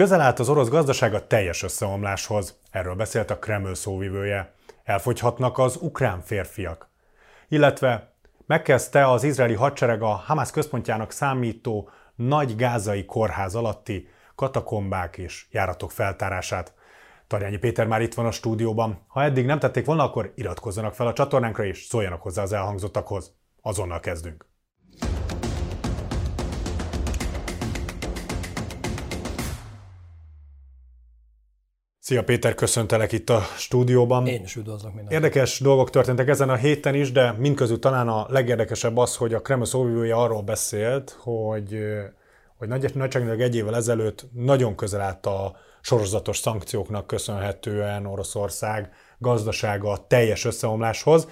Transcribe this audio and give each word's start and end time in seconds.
Közel 0.00 0.20
állt 0.20 0.38
az 0.38 0.48
orosz 0.48 0.68
gazdaság 0.68 1.14
a 1.14 1.26
teljes 1.26 1.62
összeomláshoz, 1.62 2.58
erről 2.70 2.94
beszélt 2.94 3.30
a 3.30 3.38
Kreml 3.38 3.74
szóvivője. 3.74 4.54
Elfogyhatnak 4.84 5.58
az 5.58 5.76
ukrán 5.80 6.20
férfiak. 6.20 6.88
Illetve 7.48 8.12
megkezdte 8.46 9.10
az 9.10 9.24
izraeli 9.24 9.54
hadsereg 9.54 10.02
a 10.02 10.08
Hamas 10.08 10.50
központjának 10.50 11.10
számító 11.10 11.90
nagy 12.14 12.56
gázai 12.56 13.04
kórház 13.04 13.54
alatti 13.54 14.08
katakombák 14.34 15.18
és 15.18 15.46
járatok 15.50 15.90
feltárását. 15.90 16.74
Tarjányi 17.26 17.58
Péter 17.58 17.86
már 17.86 18.00
itt 18.00 18.14
van 18.14 18.26
a 18.26 18.32
stúdióban. 18.32 19.04
Ha 19.06 19.22
eddig 19.22 19.46
nem 19.46 19.58
tették 19.58 19.84
volna, 19.84 20.04
akkor 20.04 20.32
iratkozzanak 20.34 20.94
fel 20.94 21.06
a 21.06 21.12
csatornánkra 21.12 21.64
és 21.64 21.84
szóljanak 21.84 22.22
hozzá 22.22 22.42
az 22.42 22.52
elhangzottakhoz. 22.52 23.34
Azonnal 23.62 24.00
kezdünk. 24.00 24.49
Szia 32.10 32.24
Péter, 32.24 32.54
köszöntelek 32.54 33.12
itt 33.12 33.30
a 33.30 33.40
stúdióban. 33.56 34.26
Én 34.26 34.42
is 34.42 34.56
üdvözlök 34.56 34.94
mindenkit. 34.94 35.12
Érdekes 35.12 35.60
dolgok 35.60 35.90
történtek 35.90 36.28
ezen 36.28 36.48
a 36.48 36.54
héten 36.54 36.94
is, 36.94 37.12
de 37.12 37.32
mindközül 37.32 37.78
talán 37.78 38.08
a 38.08 38.26
legérdekesebb 38.28 38.96
az, 38.96 39.16
hogy 39.16 39.34
a 39.34 39.40
Kreml 39.40 39.64
szóvivője 39.64 40.14
arról 40.14 40.42
beszélt, 40.42 41.16
hogy, 41.20 41.78
hogy 42.56 42.68
nagy, 42.68 42.94
nagyságrendileg 42.94 43.40
egy 43.40 43.56
évvel 43.56 43.76
ezelőtt 43.76 44.26
nagyon 44.32 44.76
közel 44.76 45.00
állt 45.00 45.26
a 45.26 45.56
sorozatos 45.80 46.38
szankcióknak 46.38 47.06
köszönhetően 47.06 48.06
Oroszország 48.06 48.92
gazdasága 49.18 49.90
a 49.90 50.06
teljes 50.06 50.44
összeomláshoz, 50.44 51.28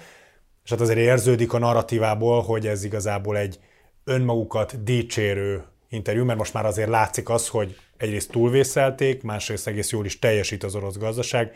és 0.63 0.69
hát 0.69 0.81
azért 0.81 0.99
érződik 0.99 1.53
a 1.53 1.59
narratívából, 1.59 2.41
hogy 2.41 2.67
ez 2.67 2.83
igazából 2.83 3.37
egy 3.37 3.59
önmagukat 4.03 4.83
dicsérő 4.83 5.63
interjú, 5.89 6.25
mert 6.25 6.37
most 6.37 6.53
már 6.53 6.65
azért 6.65 6.89
látszik 6.89 7.29
az, 7.29 7.47
hogy 7.47 7.75
egyrészt 7.99 8.31
túlvészelték, 8.31 9.23
másrészt 9.23 9.67
egész 9.67 9.89
jól 9.89 10.05
is 10.05 10.19
teljesít 10.19 10.63
az 10.63 10.75
orosz 10.75 10.97
gazdaság. 10.97 11.55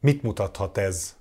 Mit 0.00 0.22
mutathat 0.22 0.78
ez 0.78 1.16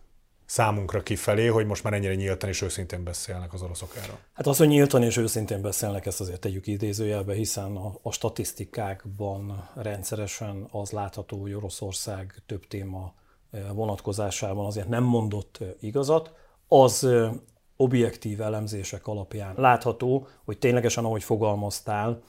számunkra 0.45 1.03
kifelé, 1.03 1.45
hogy 1.45 1.65
most 1.65 1.83
már 1.83 1.93
ennyire 1.93 2.15
nyíltan 2.15 2.49
és 2.49 2.61
őszintén 2.61 3.03
beszélnek 3.03 3.53
az 3.53 3.61
oroszok 3.61 3.95
erről? 3.95 4.17
Hát 4.33 4.47
az, 4.47 4.57
hogy 4.57 4.67
nyíltan 4.67 5.03
és 5.03 5.17
őszintén 5.17 5.61
beszélnek, 5.61 6.05
ezt 6.05 6.19
azért 6.19 6.39
tegyük 6.39 6.67
idézőjelbe, 6.67 7.33
hiszen 7.33 7.75
a, 7.75 7.93
a 8.01 8.11
statisztikákban 8.11 9.69
rendszeresen 9.75 10.67
az 10.71 10.91
látható, 10.91 11.41
hogy 11.41 11.53
Oroszország 11.53 12.41
több 12.45 12.67
téma 12.67 13.13
eh, 13.51 13.61
vonatkozásában 13.73 14.65
azért 14.65 14.87
nem 14.87 15.03
mondott 15.03 15.57
eh, 15.61 15.67
igazat. 15.79 16.33
Az 16.67 17.03
eh, 17.03 17.31
objektív 17.75 18.41
elemzések 18.41 19.07
alapján 19.07 19.53
látható, 19.57 20.27
hogy 20.45 20.57
ténylegesen, 20.57 21.05
ahogy 21.05 21.23
fogalmaztál, 21.23 22.21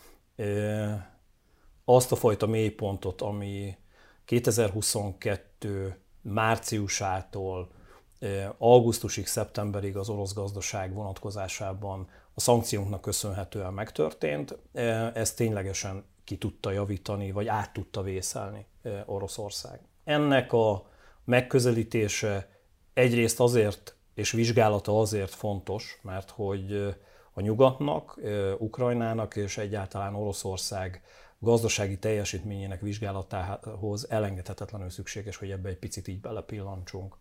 azt 1.85 2.13
a 2.13 2.17
fajta 2.17 2.47
mélypontot, 2.47 3.21
ami 3.21 3.77
2022 4.25 5.99
márciusától 6.23 7.71
augusztusig, 8.59 9.27
szeptemberig 9.27 9.97
az 9.97 10.09
orosz 10.09 10.35
gazdaság 10.35 10.95
vonatkozásában 10.95 12.09
a 12.35 12.41
szankcióknak 12.41 13.01
köszönhetően 13.01 13.73
megtörtént, 13.73 14.59
ez 15.15 15.35
ténylegesen 15.35 16.05
ki 16.25 16.39
tudta 16.39 16.71
javítani, 16.71 17.31
vagy 17.31 17.47
át 17.47 17.73
tudta 17.73 18.03
vészelni 18.03 18.67
Oroszország. 19.07 19.81
Ennek 20.05 20.53
a 20.53 20.87
megközelítése 21.25 22.49
egyrészt 22.95 23.41
azért, 23.41 23.97
és 24.15 24.31
vizsgálata 24.31 25.01
azért 25.01 25.35
fontos, 25.35 25.99
mert 26.03 26.31
hogy 26.31 26.97
a 27.33 27.41
nyugatnak, 27.41 28.21
Ukrajnának 28.59 29.37
és 29.37 29.59
egyáltalán 29.59 30.15
Oroszország 30.15 31.03
gazdasági 31.45 31.98
teljesítményének 31.98 32.81
vizsgálatához 32.81 34.11
elengedhetetlenül 34.11 34.91
szükséges, 34.91 35.37
hogy 35.37 35.50
ebbe 35.50 35.69
egy 35.69 35.78
picit 35.78 36.09
így 36.09 36.20
belepillantsunk. 36.20 37.17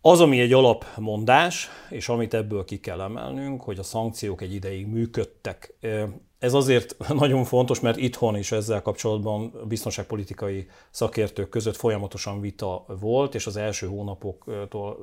Az, 0.00 0.20
ami 0.20 0.40
egy 0.40 0.52
alapmondás, 0.52 1.68
és 1.90 2.08
amit 2.08 2.34
ebből 2.34 2.64
ki 2.64 2.80
kell 2.80 3.00
emelnünk, 3.00 3.62
hogy 3.62 3.78
a 3.78 3.82
szankciók 3.82 4.40
egy 4.40 4.54
ideig 4.54 4.86
működtek. 4.86 5.74
Ez 6.42 6.54
azért 6.54 6.96
nagyon 7.14 7.44
fontos, 7.44 7.80
mert 7.80 7.96
itthon 7.96 8.36
is 8.36 8.52
ezzel 8.52 8.82
kapcsolatban 8.82 9.52
biztonságpolitikai 9.68 10.66
szakértők 10.90 11.48
között 11.48 11.76
folyamatosan 11.76 12.40
vita 12.40 12.84
volt, 13.00 13.34
és 13.34 13.46
az 13.46 13.56
első 13.56 13.86
hónapoktól 13.86 14.96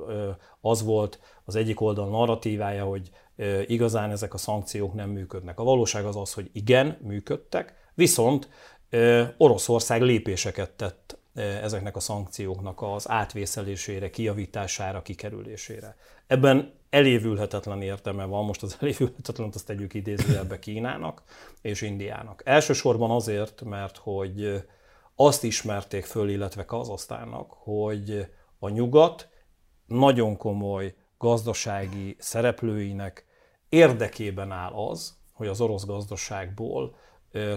az 0.60 0.82
volt 0.82 1.20
az 1.44 1.56
egyik 1.56 1.80
oldal 1.80 2.08
narratívája, 2.08 2.84
hogy 2.84 3.10
igazán 3.66 4.10
ezek 4.10 4.34
a 4.34 4.38
szankciók 4.38 4.94
nem 4.94 5.10
működnek. 5.10 5.58
A 5.58 5.64
valóság 5.64 6.04
az 6.04 6.16
az, 6.16 6.32
hogy 6.32 6.50
igen, 6.52 6.98
működtek, 7.02 7.74
viszont 7.94 8.48
Oroszország 9.36 10.02
lépéseket 10.02 10.70
tett 10.70 11.18
ezeknek 11.34 11.96
a 11.96 12.00
szankcióknak 12.00 12.82
az 12.82 13.08
átvészelésére, 13.08 14.10
kijavítására, 14.10 15.02
kikerülésére. 15.02 15.96
Ebben 16.26 16.72
elévülhetetlen 16.90 17.82
értelme 17.82 18.24
van, 18.24 18.44
most 18.44 18.62
az 18.62 18.76
elévülhetetlen 18.80 19.50
azt 19.52 19.66
tegyük 19.66 19.94
idézőjelbe 19.94 20.58
Kínának 20.58 21.22
és 21.62 21.80
Indiának. 21.80 22.42
Elsősorban 22.44 23.10
azért, 23.10 23.62
mert 23.62 23.96
hogy 23.96 24.64
azt 25.14 25.44
ismerték 25.44 26.04
föl, 26.04 26.28
illetve 26.28 26.64
Kazasztának, 26.64 27.50
hogy 27.50 28.26
a 28.58 28.68
nyugat 28.68 29.28
nagyon 29.86 30.36
komoly 30.36 30.94
gazdasági 31.18 32.16
szereplőinek 32.18 33.26
érdekében 33.68 34.50
áll 34.50 34.72
az, 34.72 35.16
hogy 35.32 35.48
az 35.48 35.60
orosz 35.60 35.84
gazdaságból 35.84 36.96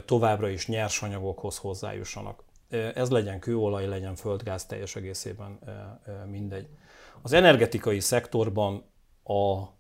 továbbra 0.06 0.50
is 0.50 0.68
nyersanyagokhoz 0.68 1.58
hozzájussanak. 1.58 2.44
Ez 2.70 3.10
legyen 3.10 3.40
kőolaj, 3.40 3.88
legyen 3.88 4.16
földgáz, 4.16 4.66
teljes 4.66 4.96
egészében 4.96 5.60
mindegy. 6.30 6.68
Az 7.22 7.34
energetikai 7.34 8.00
szektorban 8.00 8.84
a 9.24 9.72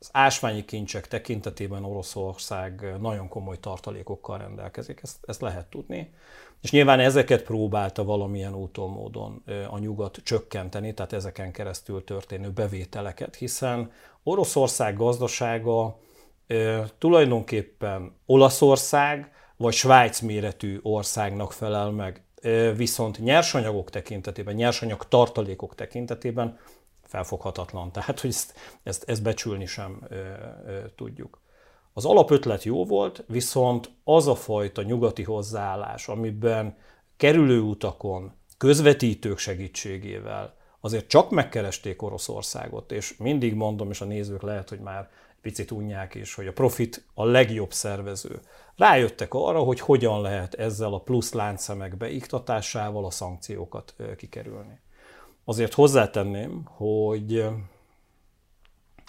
az 0.00 0.08
ásványi 0.12 0.64
kincsek 0.64 1.08
tekintetében 1.08 1.84
Oroszország 1.84 2.94
nagyon 3.00 3.28
komoly 3.28 3.58
tartalékokkal 3.60 4.38
rendelkezik, 4.38 5.00
ezt, 5.02 5.16
ezt 5.26 5.40
lehet 5.40 5.66
tudni. 5.66 6.14
És 6.60 6.70
nyilván 6.70 7.00
ezeket 7.00 7.42
próbálta 7.42 8.04
valamilyen 8.04 8.54
úton, 8.54 8.90
módon 8.90 9.42
a 9.70 9.78
nyugat 9.78 10.20
csökkenteni, 10.24 10.94
tehát 10.94 11.12
ezeken 11.12 11.52
keresztül 11.52 12.04
történő 12.04 12.50
bevételeket, 12.50 13.34
hiszen 13.34 13.92
Oroszország 14.22 14.96
gazdasága 14.96 15.98
tulajdonképpen 16.98 18.16
Olaszország 18.26 19.32
vagy 19.56 19.72
Svájc 19.72 20.20
méretű 20.20 20.78
országnak 20.82 21.52
felel 21.52 21.90
meg, 21.90 22.22
viszont 22.76 23.18
nyersanyagok 23.18 23.90
tekintetében, 23.90 24.54
nyersanyag 24.54 25.08
tartalékok 25.08 25.74
tekintetében 25.74 26.58
felfoghatatlan. 27.08 27.92
Tehát, 27.92 28.20
hogy 28.20 28.30
ezt, 28.30 28.54
ezt, 28.82 29.08
ezt 29.08 29.22
becsülni 29.22 29.66
sem 29.66 30.06
ö, 30.08 30.14
ö, 30.66 30.78
tudjuk. 30.96 31.40
Az 31.92 32.04
alapötlet 32.04 32.64
jó 32.64 32.84
volt, 32.84 33.24
viszont 33.26 33.90
az 34.04 34.26
a 34.26 34.34
fajta 34.34 34.82
nyugati 34.82 35.22
hozzáállás, 35.22 36.08
amiben 36.08 36.76
kerülő 37.16 37.60
utakon, 37.60 38.32
közvetítők 38.58 39.38
segítségével 39.38 40.56
azért 40.80 41.08
csak 41.08 41.30
megkeresték 41.30 42.02
Oroszországot, 42.02 42.92
és 42.92 43.16
mindig 43.16 43.54
mondom, 43.54 43.90
és 43.90 44.00
a 44.00 44.04
nézők 44.04 44.42
lehet, 44.42 44.68
hogy 44.68 44.80
már 44.80 45.08
picit 45.40 45.70
unják 45.70 46.14
is, 46.14 46.34
hogy 46.34 46.46
a 46.46 46.52
profit 46.52 47.04
a 47.14 47.24
legjobb 47.24 47.72
szervező. 47.72 48.40
Rájöttek 48.76 49.34
arra, 49.34 49.58
hogy 49.58 49.80
hogyan 49.80 50.20
lehet 50.20 50.54
ezzel 50.54 50.94
a 50.94 51.00
plusz 51.00 51.32
láncszemek 51.32 51.96
beiktatásával 51.96 53.04
a 53.04 53.10
szankciókat 53.10 53.94
kikerülni. 54.16 54.80
Azért 55.48 55.74
hozzátenném, 55.74 56.62
hogy 56.64 57.44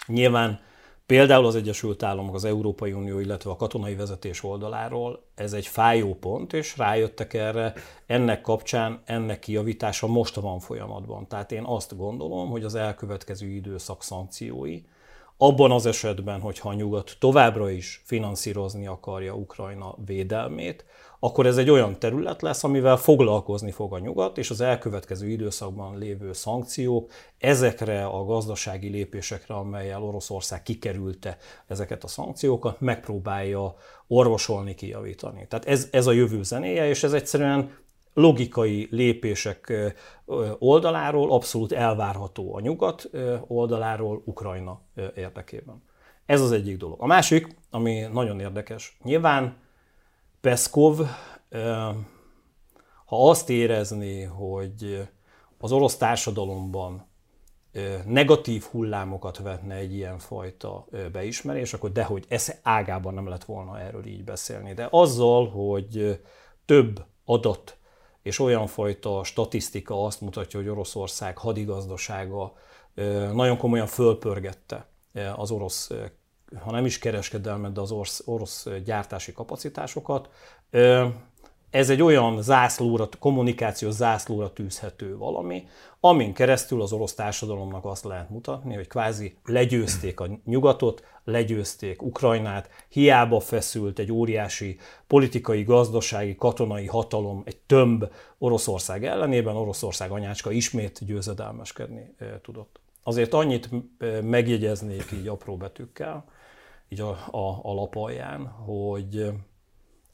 nyilván 0.06 0.60
például 1.06 1.46
az 1.46 1.54
Egyesült 1.54 2.02
Államok, 2.02 2.34
az 2.34 2.44
Európai 2.44 2.92
Unió, 2.92 3.18
illetve 3.18 3.50
a 3.50 3.56
katonai 3.56 3.94
vezetés 3.94 4.44
oldaláról 4.44 5.22
ez 5.34 5.52
egy 5.52 5.66
fájó 5.66 6.14
pont, 6.14 6.52
és 6.52 6.76
rájöttek 6.76 7.34
erre, 7.34 7.72
ennek 8.06 8.40
kapcsán 8.40 9.02
ennek 9.04 9.38
kijavítása 9.38 10.06
most 10.06 10.34
van 10.34 10.58
folyamatban. 10.58 11.28
Tehát 11.28 11.52
én 11.52 11.64
azt 11.64 11.96
gondolom, 11.96 12.50
hogy 12.50 12.64
az 12.64 12.74
elkövetkező 12.74 13.46
időszak 13.46 14.02
szankciói, 14.02 14.82
abban 15.36 15.70
az 15.70 15.86
esetben, 15.86 16.40
hogyha 16.40 16.68
a 16.68 16.74
nyugat 16.74 17.16
továbbra 17.18 17.70
is 17.70 18.02
finanszírozni 18.04 18.86
akarja 18.86 19.34
Ukrajna 19.34 19.94
védelmét, 20.04 20.84
akkor 21.20 21.46
ez 21.46 21.56
egy 21.56 21.70
olyan 21.70 21.98
terület 21.98 22.42
lesz, 22.42 22.64
amivel 22.64 22.96
foglalkozni 22.96 23.70
fog 23.70 23.92
a 23.92 23.98
nyugat, 23.98 24.38
és 24.38 24.50
az 24.50 24.60
elkövetkező 24.60 25.28
időszakban 25.28 25.98
lévő 25.98 26.32
szankciók 26.32 27.10
ezekre 27.38 28.04
a 28.04 28.24
gazdasági 28.24 28.88
lépésekre, 28.88 29.54
amelyel 29.54 30.02
Oroszország 30.02 30.62
kikerülte 30.62 31.36
ezeket 31.66 32.04
a 32.04 32.08
szankciókat, 32.08 32.80
megpróbálja 32.80 33.74
orvosolni, 34.06 34.74
kijavítani. 34.74 35.46
Tehát 35.48 35.66
ez, 35.66 35.88
ez 35.90 36.06
a 36.06 36.12
jövő 36.12 36.42
zenéje, 36.42 36.88
és 36.88 37.02
ez 37.02 37.12
egyszerűen 37.12 37.78
logikai 38.14 38.88
lépések 38.90 39.72
oldaláról 40.58 41.32
abszolút 41.32 41.72
elvárható 41.72 42.54
a 42.54 42.60
nyugat 42.60 43.10
oldaláról 43.46 44.22
Ukrajna 44.24 44.80
érdekében. 45.14 45.82
Ez 46.26 46.40
az 46.40 46.52
egyik 46.52 46.76
dolog. 46.76 47.02
A 47.02 47.06
másik, 47.06 47.56
ami 47.70 48.00
nagyon 48.12 48.40
érdekes, 48.40 48.98
nyilván 49.02 49.56
Peszkov 50.40 51.00
Ha 53.10 53.28
azt 53.28 53.50
érezni, 53.50 54.22
hogy 54.22 55.08
az 55.58 55.72
orosz 55.72 55.96
társadalomban 55.96 57.06
negatív 58.06 58.62
hullámokat 58.62 59.38
vetne 59.38 59.74
egy 59.74 59.94
ilyen 59.94 60.18
fajta 60.18 60.86
beismerés, 61.12 61.72
akkor 61.72 61.92
dehogy 61.92 62.24
ez 62.28 62.54
ágában 62.62 63.14
nem 63.14 63.28
lett 63.28 63.44
volna 63.44 63.80
erről 63.80 64.06
így 64.06 64.24
beszélni. 64.24 64.74
De 64.74 64.88
azzal, 64.90 65.50
hogy 65.50 66.20
több 66.64 67.04
adat 67.24 67.78
és 68.22 68.38
olyan 68.38 68.66
fajta 68.66 69.24
statisztika 69.24 70.04
azt 70.04 70.20
mutatja, 70.20 70.60
hogy 70.60 70.68
Oroszország 70.68 71.38
hadigazdasága 71.38 72.52
nagyon 73.32 73.56
komolyan 73.56 73.86
fölpörgette 73.86 74.86
az 75.36 75.50
orosz, 75.50 75.90
ha 76.58 76.70
nem 76.70 76.84
is 76.84 76.98
kereskedelmet, 76.98 77.72
de 77.72 77.80
az 77.80 77.90
orosz, 77.90 78.22
orosz 78.24 78.66
gyártási 78.84 79.32
kapacitásokat, 79.32 80.28
ez 81.70 81.90
egy 81.90 82.02
olyan 82.02 82.42
zászlóra, 82.42 83.08
kommunikációs 83.18 83.92
zászlóra 83.92 84.52
tűzhető 84.52 85.16
valami, 85.16 85.68
amin 86.00 86.32
keresztül 86.32 86.82
az 86.82 86.92
orosz 86.92 87.14
társadalomnak 87.14 87.84
azt 87.84 88.04
lehet 88.04 88.30
mutatni, 88.30 88.74
hogy 88.74 88.88
kvázi 88.88 89.36
legyőzték 89.44 90.20
a 90.20 90.28
nyugatot, 90.44 91.04
legyőzték 91.24 92.02
Ukrajnát, 92.02 92.70
hiába 92.88 93.40
feszült 93.40 93.98
egy 93.98 94.12
óriási 94.12 94.78
politikai, 95.06 95.62
gazdasági, 95.62 96.36
katonai 96.36 96.86
hatalom, 96.86 97.42
egy 97.44 97.56
tömb 97.56 98.04
Oroszország 98.38 99.04
ellenében, 99.04 99.56
Oroszország 99.56 100.10
anyácska 100.10 100.50
ismét 100.50 101.04
győzedelmeskedni 101.06 102.14
tudott. 102.42 102.80
Azért 103.02 103.34
annyit 103.34 103.68
megjegyeznék 104.22 105.12
így 105.12 105.28
apró 105.28 105.56
betűkkel, 105.56 106.24
így 106.92 107.00
a, 107.00 107.10
a, 107.30 107.60
a 107.62 107.74
lap 107.74 107.96
alján, 107.96 108.46
hogy 108.46 109.32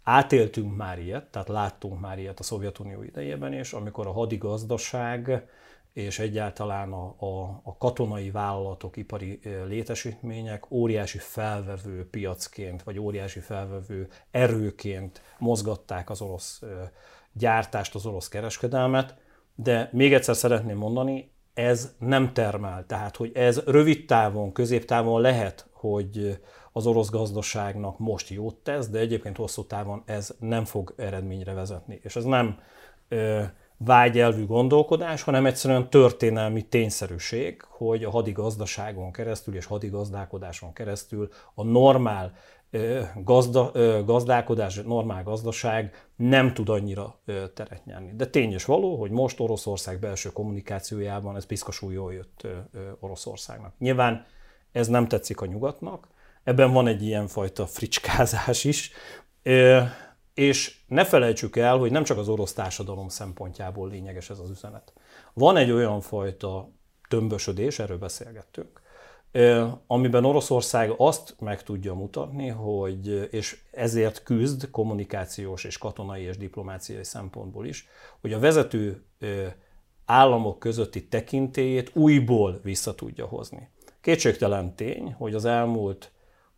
Átéltünk 0.08 0.76
már 0.76 0.98
ilyet, 0.98 1.24
tehát 1.24 1.48
láttunk 1.48 2.00
már 2.00 2.18
ilyet 2.18 2.38
a 2.38 2.42
Szovjetunió 2.42 3.02
idejében 3.02 3.52
is, 3.52 3.72
amikor 3.72 4.06
a 4.06 4.12
hadigazdaság 4.12 5.46
és 5.92 6.18
egyáltalán 6.18 6.92
a, 6.92 7.14
a, 7.18 7.60
a 7.64 7.76
katonai 7.78 8.30
vállalatok, 8.30 8.96
ipari 8.96 9.40
létesítmények 9.66 10.70
óriási 10.70 11.18
felvevő 11.18 12.08
piacként, 12.10 12.82
vagy 12.82 12.98
óriási 12.98 13.40
felvevő 13.40 14.08
erőként 14.30 15.22
mozgatták 15.38 16.10
az 16.10 16.20
orosz 16.20 16.62
gyártást, 17.32 17.94
az 17.94 18.06
orosz 18.06 18.28
kereskedelmet, 18.28 19.14
de 19.54 19.88
még 19.92 20.14
egyszer 20.14 20.36
szeretném 20.36 20.76
mondani, 20.76 21.30
ez 21.54 21.94
nem 21.98 22.32
termel. 22.32 22.86
Tehát, 22.86 23.16
hogy 23.16 23.30
ez 23.34 23.62
rövid 23.64 24.06
távon, 24.06 24.52
középtávon 24.52 25.20
lehet, 25.20 25.68
hogy 25.72 26.40
az 26.76 26.86
orosz 26.86 27.10
gazdaságnak 27.10 27.98
most 27.98 28.28
jót 28.28 28.54
tesz, 28.54 28.88
de 28.88 28.98
egyébként 28.98 29.36
hosszú 29.36 29.64
távon 29.64 30.02
ez 30.04 30.34
nem 30.38 30.64
fog 30.64 30.94
eredményre 30.96 31.52
vezetni. 31.52 32.00
És 32.02 32.16
ez 32.16 32.24
nem 32.24 32.58
ö, 33.08 33.42
vágyelvű 33.76 34.46
gondolkodás, 34.46 35.22
hanem 35.22 35.46
egyszerűen 35.46 35.90
történelmi 35.90 36.62
tényszerűség, 36.62 37.62
hogy 37.68 38.04
a 38.04 38.10
hadigazdaságon 38.10 39.12
keresztül 39.12 39.54
és 39.54 39.66
hadigazdálkodáson 39.66 40.72
keresztül 40.72 41.28
a 41.54 41.64
normál 41.64 42.32
gazda, 43.14 43.72
gazdálkodás, 44.04 44.74
normál 44.74 45.22
gazdaság 45.22 46.08
nem 46.16 46.54
tud 46.54 46.68
annyira 46.68 47.18
teret 47.54 47.84
nyerni. 47.84 48.12
De 48.16 48.26
tény 48.26 48.52
és 48.52 48.64
való, 48.64 48.96
hogy 48.96 49.10
most 49.10 49.40
Oroszország 49.40 49.98
belső 49.98 50.32
kommunikációjában 50.32 51.36
ez 51.36 51.46
piszkosul 51.46 51.92
jól 51.92 52.12
jött 52.12 52.46
Oroszországnak. 53.00 53.72
Nyilván 53.78 54.26
ez 54.72 54.88
nem 54.88 55.08
tetszik 55.08 55.40
a 55.40 55.46
nyugatnak, 55.46 56.08
ebben 56.46 56.72
van 56.72 56.86
egy 56.86 57.02
ilyen 57.02 57.26
fajta 57.26 57.66
fricskázás 57.66 58.64
is, 58.64 58.90
és 60.34 60.76
ne 60.86 61.04
felejtsük 61.04 61.56
el, 61.56 61.76
hogy 61.76 61.90
nem 61.90 62.04
csak 62.04 62.18
az 62.18 62.28
orosz 62.28 62.52
társadalom 62.52 63.08
szempontjából 63.08 63.88
lényeges 63.88 64.30
ez 64.30 64.38
az 64.38 64.50
üzenet. 64.50 64.92
Van 65.32 65.56
egy 65.56 65.70
olyan 65.70 66.00
fajta 66.00 66.68
tömbösödés, 67.08 67.78
erről 67.78 67.98
beszélgettünk, 67.98 68.80
amiben 69.86 70.24
Oroszország 70.24 70.94
azt 70.96 71.36
meg 71.38 71.62
tudja 71.62 71.94
mutatni, 71.94 72.48
hogy, 72.48 73.28
és 73.30 73.58
ezért 73.72 74.22
küzd 74.22 74.70
kommunikációs 74.70 75.64
és 75.64 75.78
katonai 75.78 76.22
és 76.22 76.36
diplomáciai 76.36 77.04
szempontból 77.04 77.66
is, 77.66 77.88
hogy 78.20 78.32
a 78.32 78.38
vezető 78.38 79.04
államok 80.04 80.58
közötti 80.58 81.08
tekintélyét 81.08 81.90
újból 81.94 82.60
vissza 82.62 82.94
tudja 82.94 83.26
hozni. 83.26 83.68
Kétségtelen 84.00 84.74
tény, 84.74 85.12
hogy 85.12 85.34
az 85.34 85.44
elmúlt 85.44 86.10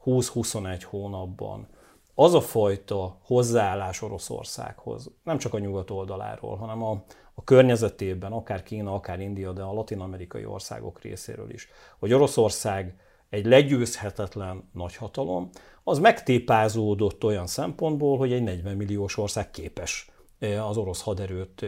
20-21 0.08 0.82
hónapban. 0.84 1.66
Az 2.14 2.34
a 2.34 2.40
fajta 2.40 3.19
hozzáállás 3.22 4.02
Oroszországhoz, 4.02 5.10
nem 5.22 5.38
csak 5.38 5.55
a 5.55 5.58
nyugat 5.58 5.90
oldaláról, 5.90 6.56
hanem 6.56 6.82
a, 6.82 7.02
a 7.34 7.44
környezetében, 7.44 8.32
akár 8.32 8.62
Kína, 8.62 8.94
akár 8.94 9.20
India, 9.20 9.52
de 9.52 9.62
a 9.62 9.72
latin-amerikai 9.72 10.44
országok 10.44 11.00
részéről 11.00 11.50
is, 11.50 11.69
hogy 11.99 12.12
Oroszország 12.12 12.96
egy 13.31 13.46
legyőzhetetlen 13.46 14.70
nagyhatalom, 14.72 15.49
az 15.84 15.99
megtépázódott 15.99 17.25
olyan 17.25 17.46
szempontból, 17.46 18.19
hogy 18.19 18.32
egy 18.32 18.43
40 18.43 18.76
milliós 18.76 19.16
ország 19.16 19.50
képes 19.50 20.11
az 20.40 20.76
orosz 20.76 21.02
haderőt 21.02 21.67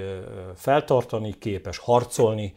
feltartani, 0.54 1.38
képes 1.38 1.78
harcolni 1.78 2.54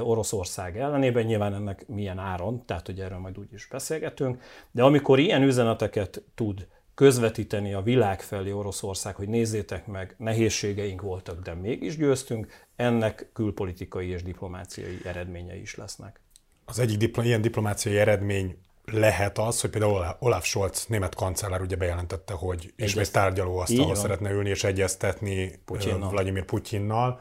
Oroszország 0.00 0.78
ellenében, 0.78 1.24
nyilván 1.24 1.54
ennek 1.54 1.88
milyen 1.88 2.18
áron, 2.18 2.64
tehát 2.64 2.86
hogy 2.86 3.00
erről 3.00 3.18
majd 3.18 3.38
úgy 3.38 3.52
is 3.52 3.66
beszélgetünk, 3.70 4.42
de 4.70 4.82
amikor 4.82 5.18
ilyen 5.18 5.42
üzeneteket 5.42 6.22
tud 6.34 6.66
közvetíteni 6.94 7.72
a 7.72 7.82
világ 7.82 8.20
felé 8.20 8.50
Oroszország, 8.50 9.14
hogy 9.14 9.28
nézzétek 9.28 9.86
meg, 9.86 10.14
nehézségeink 10.18 11.02
voltak, 11.02 11.42
de 11.42 11.54
mégis 11.54 11.96
győztünk, 11.96 12.66
ennek 12.76 13.30
külpolitikai 13.32 14.08
és 14.08 14.22
diplomáciai 14.22 14.98
eredményei 15.04 15.60
is 15.60 15.74
lesznek. 15.74 16.20
Az 16.64 16.78
egyik 16.78 16.98
dipl- 16.98 17.24
ilyen 17.24 17.40
diplomáciai 17.40 17.96
eredmény 17.96 18.58
lehet 18.92 19.38
az, 19.38 19.60
hogy 19.60 19.70
például 19.70 20.16
Olaf 20.18 20.44
Scholz, 20.44 20.86
német 20.88 21.14
kancellár 21.14 21.60
ugye 21.60 21.76
bejelentette, 21.76 22.32
hogy 22.32 22.72
ismét 22.76 23.12
tárgyalóasztalhoz 23.12 23.98
szeretne 23.98 24.30
ülni 24.30 24.48
és 24.48 24.64
egyeztetni 24.64 25.60
Putyinnal. 25.64 26.10
Vladimir 26.10 26.44
Putyinnal. 26.44 27.20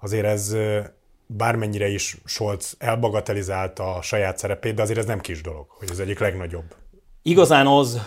Azért 0.00 0.26
ez 0.26 0.56
bármennyire 1.26 1.88
is 1.88 2.16
Scholz 2.24 2.74
elbagatelizálta 2.78 3.94
a 3.94 4.02
saját 4.02 4.38
szerepét, 4.38 4.74
de 4.74 4.82
azért 4.82 4.98
ez 4.98 5.06
nem 5.06 5.20
kis 5.20 5.42
dolog, 5.42 5.66
hogy 5.68 5.90
az 5.90 6.00
egyik 6.00 6.18
legnagyobb. 6.18 6.74
Igazán 7.22 7.66
az 7.66 8.00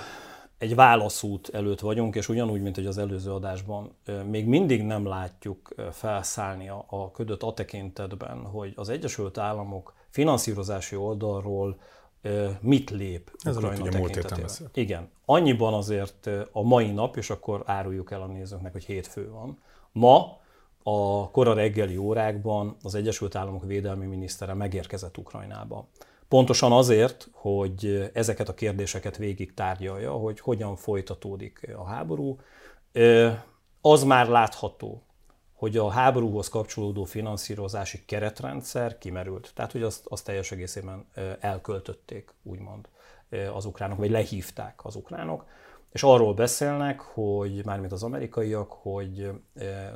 egy 0.57 0.75
válaszút 0.75 1.49
előtt 1.53 1.79
vagyunk, 1.79 2.15
és 2.15 2.29
ugyanúgy, 2.29 2.61
mint 2.61 2.75
hogy 2.75 2.85
az 2.85 2.97
előző 2.97 3.31
adásban, 3.31 3.97
még 4.29 4.45
mindig 4.45 4.83
nem 4.83 5.07
látjuk 5.07 5.75
felszállni 5.91 6.69
a, 6.69 6.85
a 6.89 7.11
ködöt 7.11 7.43
a 7.43 7.53
tekintetben, 7.53 8.37
hogy 8.37 8.73
az 8.75 8.89
Egyesült 8.89 9.37
Államok 9.37 9.93
finanszírozási 10.09 10.95
oldalról 10.95 11.79
mit 12.59 12.89
lép 12.89 13.31
Ez 13.43 13.57
Ukrajna 13.57 13.89
tekintetében. 13.89 14.49
Igen. 14.73 15.09
Annyiban 15.25 15.73
azért 15.73 16.29
a 16.51 16.61
mai 16.63 16.91
nap, 16.91 17.17
és 17.17 17.29
akkor 17.29 17.63
áruljuk 17.65 18.11
el 18.11 18.21
a 18.21 18.25
nézőknek, 18.27 18.71
hogy 18.71 18.85
hétfő 18.85 19.31
van. 19.31 19.59
Ma 19.91 20.37
a 20.83 21.29
kora 21.31 21.53
reggeli 21.53 21.97
órákban 21.97 22.75
az 22.83 22.95
Egyesült 22.95 23.35
Államok 23.35 23.65
védelmi 23.65 24.05
minisztere 24.05 24.53
megérkezett 24.53 25.17
Ukrajnába. 25.17 25.87
Pontosan 26.27 26.71
azért, 26.71 27.29
hogy 27.31 28.09
ezeket 28.13 28.49
a 28.49 28.53
kérdéseket 28.53 29.17
végig 29.17 29.53
tárgyalja, 29.53 30.11
hogy 30.11 30.39
hogyan 30.39 30.75
folytatódik 30.75 31.73
a 31.77 31.83
háború. 31.83 32.39
Az 33.81 34.03
már 34.03 34.27
látható, 34.27 35.04
hogy 35.65 35.77
a 35.77 35.89
háborúhoz 35.89 36.49
kapcsolódó 36.49 37.03
finanszírozási 37.03 38.05
keretrendszer 38.05 38.97
kimerült. 38.97 39.51
Tehát, 39.55 39.71
hogy 39.71 39.83
azt, 39.83 40.05
azt 40.07 40.25
teljes 40.25 40.51
egészében 40.51 41.05
elköltötték, 41.39 42.33
úgymond 42.43 42.87
az 43.53 43.65
ukránok, 43.65 43.97
vagy 43.97 44.09
lehívták 44.09 44.85
az 44.85 44.95
ukránok. 44.95 45.45
És 45.91 46.03
arról 46.03 46.33
beszélnek, 46.33 46.99
hogy 46.99 47.65
mármint 47.65 47.91
az 47.91 48.03
amerikaiak, 48.03 48.71
hogy 48.71 49.31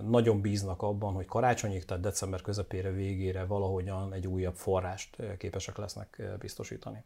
nagyon 0.07 0.41
bíznak 0.41 0.81
abban, 0.81 1.13
hogy 1.13 1.25
karácsonyig, 1.25 1.85
tehát 1.85 2.03
december 2.03 2.41
közepére, 2.41 2.91
végére 2.91 3.45
valahogyan 3.45 4.13
egy 4.13 4.27
újabb 4.27 4.55
forrást 4.55 5.17
képesek 5.38 5.77
lesznek 5.77 6.21
biztosítani. 6.39 7.03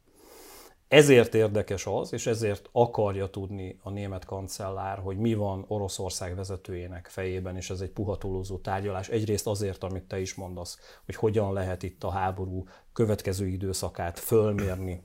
Ezért 0.93 1.33
érdekes 1.33 1.85
az, 1.85 2.13
és 2.13 2.27
ezért 2.27 2.69
akarja 2.71 3.27
tudni 3.27 3.79
a 3.83 3.89
német 3.89 4.25
kancellár, 4.25 4.97
hogy 4.97 5.17
mi 5.17 5.33
van 5.33 5.65
Oroszország 5.67 6.35
vezetőjének 6.35 7.07
fejében, 7.07 7.55
és 7.55 7.69
ez 7.69 7.81
egy 7.81 7.89
puhatolózó 7.89 8.57
tárgyalás. 8.57 9.09
Egyrészt 9.09 9.47
azért, 9.47 9.83
amit 9.83 10.03
te 10.03 10.19
is 10.19 10.33
mondasz, 10.33 10.79
hogy 11.05 11.15
hogyan 11.15 11.53
lehet 11.53 11.83
itt 11.83 12.03
a 12.03 12.09
háború 12.09 12.63
következő 12.91 13.47
időszakát 13.47 14.19
fölmérni, 14.19 15.03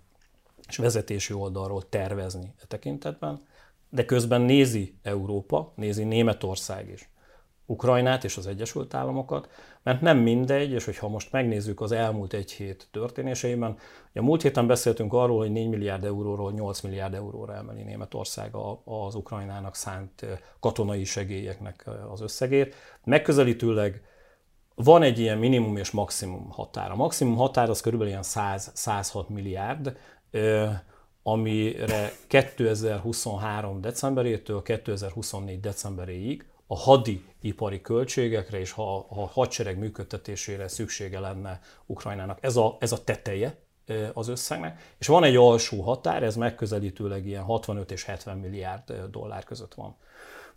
és 0.68 0.76
vezetési 0.76 1.32
oldalról 1.32 1.88
tervezni 1.88 2.54
e 2.62 2.64
tekintetben, 2.66 3.40
de 3.90 4.04
közben 4.04 4.40
nézi 4.40 4.98
Európa, 5.02 5.72
nézi 5.76 6.04
Németország 6.04 6.88
is. 6.88 7.10
Ukrajnát 7.66 8.24
és 8.24 8.36
az 8.36 8.46
Egyesült 8.46 8.94
Államokat, 8.94 9.48
mert 9.88 10.00
nem 10.00 10.18
mindegy, 10.18 10.70
és 10.70 10.84
hogyha 10.84 11.08
most 11.08 11.32
megnézzük 11.32 11.80
az 11.80 11.92
elmúlt 11.92 12.32
egy 12.32 12.52
hét 12.52 12.88
történéseiben, 12.90 13.78
a 14.14 14.22
múlt 14.22 14.42
héten 14.42 14.66
beszéltünk 14.66 15.12
arról, 15.12 15.38
hogy 15.38 15.52
4 15.52 15.68
milliárd 15.68 16.04
euróról 16.04 16.52
8 16.52 16.80
milliárd 16.80 17.14
euróra 17.14 17.54
emeli 17.54 17.82
Németország 17.82 18.54
az 18.84 19.14
Ukrajnának 19.14 19.74
szánt 19.74 20.26
katonai 20.60 21.04
segélyeknek 21.04 21.88
az 22.10 22.20
összegét. 22.20 22.74
Megközelítőleg 23.04 24.02
van 24.74 25.02
egy 25.02 25.18
ilyen 25.18 25.38
minimum 25.38 25.76
és 25.76 25.90
maximum 25.90 26.50
határ. 26.50 26.90
A 26.90 26.96
maximum 26.96 27.36
határ 27.36 27.70
az 27.70 27.80
körülbelül 27.80 28.12
ilyen 28.12 28.24
100-106 28.26 29.26
milliárd, 29.26 29.96
amire 31.22 32.12
2023. 32.26 33.80
decemberétől 33.80 34.62
2024. 34.62 35.60
decemberéig 35.60 36.46
a 36.70 36.76
hadi 36.76 37.24
ipari 37.40 37.80
költségekre 37.80 38.58
és 38.58 38.72
a, 38.72 38.96
a 38.98 39.26
hadsereg 39.26 39.78
működtetésére 39.78 40.68
szüksége 40.68 41.20
lenne 41.20 41.60
Ukrajnának. 41.86 42.38
Ez 42.40 42.56
a, 42.56 42.76
ez 42.80 42.92
a 42.92 43.04
teteje 43.04 43.58
az 44.12 44.28
összegnek, 44.28 44.94
és 44.98 45.06
van 45.06 45.24
egy 45.24 45.36
alsó 45.36 45.80
határ, 45.80 46.22
ez 46.22 46.36
megközelítőleg 46.36 47.26
ilyen 47.26 47.42
65 47.42 47.90
és 47.90 48.04
70 48.04 48.38
milliárd 48.38 48.92
dollár 49.10 49.44
között 49.44 49.74
van. 49.74 49.96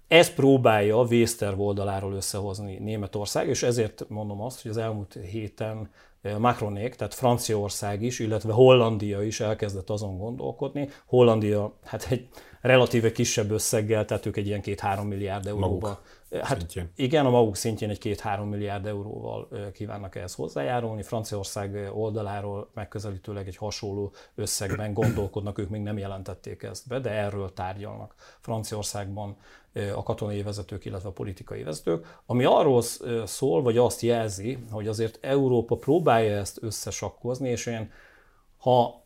Ez 0.08 0.34
próbálja 0.34 1.00
a 1.00 1.06
Vészter 1.06 1.54
oldaláról 1.58 2.14
összehozni 2.14 2.78
Németország, 2.78 3.48
és 3.48 3.64
ezért 3.64 4.10
mondom 4.10 4.42
azt, 4.42 4.62
hogy 4.62 4.72
az 4.72 4.78
elmúlt 4.78 5.14
héten 5.14 5.90
Macronék, 6.38 6.96
tehát 6.96 7.14
Franciaország 7.14 8.02
is, 8.02 8.20
illetve 8.20 8.54
Hollandia 8.54 9.24
is 9.24 9.40
elkezdett 9.40 9.90
azon 9.90 10.18
gondolkodni. 10.18 10.90
Hollandia 11.06 11.78
hát 11.84 12.08
egy 12.10 12.28
relatíve 12.62 13.12
kisebb 13.12 13.52
összeggel, 13.52 14.06
tehát 14.06 14.26
ők 14.26 14.38
egy 14.38 14.48
ilyen 14.48 14.62
két-három 14.62 15.08
milliárd 15.08 15.48
euróba. 15.48 15.88
Maguk 15.88 16.46
hát 16.46 16.58
szintjén. 16.58 16.92
igen, 16.96 17.26
a 17.26 17.30
maguk 17.30 17.56
szintjén 17.56 17.90
egy 17.90 17.98
két-három 17.98 18.50
milliárd 18.50 18.86
euróval 18.86 19.48
kívánnak 19.74 20.16
ehhez 20.16 20.34
hozzájárulni. 20.34 21.04
Franciaország 21.04 21.90
oldaláról 21.94 22.70
megközelítőleg 22.74 23.48
egy 23.48 23.58
hasonló 23.58 24.14
összegben 24.36 24.94
gondolkodnak, 24.94 25.58
ők 25.58 25.70
még 25.70 25.82
nem 25.82 25.98
jelentették 25.98 26.64
ezt 26.64 26.88
be, 26.88 27.00
de 27.00 27.10
erről 27.10 27.54
tárgyalnak 27.54 28.16
Franciaországban 28.40 29.38
a 29.96 30.04
katonai 30.04 30.42
vezetők, 30.42 30.86
illetve 30.86 31.10
a 31.10 31.12
politikai 31.12 31.64
vezetők, 31.64 32.20
ami 32.26 32.44
arról 32.44 32.82
szól, 33.26 33.62
vagy 33.62 33.78
azt 33.78 34.02
jelzi, 34.02 34.58
hogy 34.72 34.88
azért 34.88 35.18
Európa 35.22 35.76
próbálja 35.76 36.38
ezt 36.38 36.64
összesakkozni, 36.64 37.50
és 37.50 37.66
én, 37.66 37.92
ha 38.58 39.04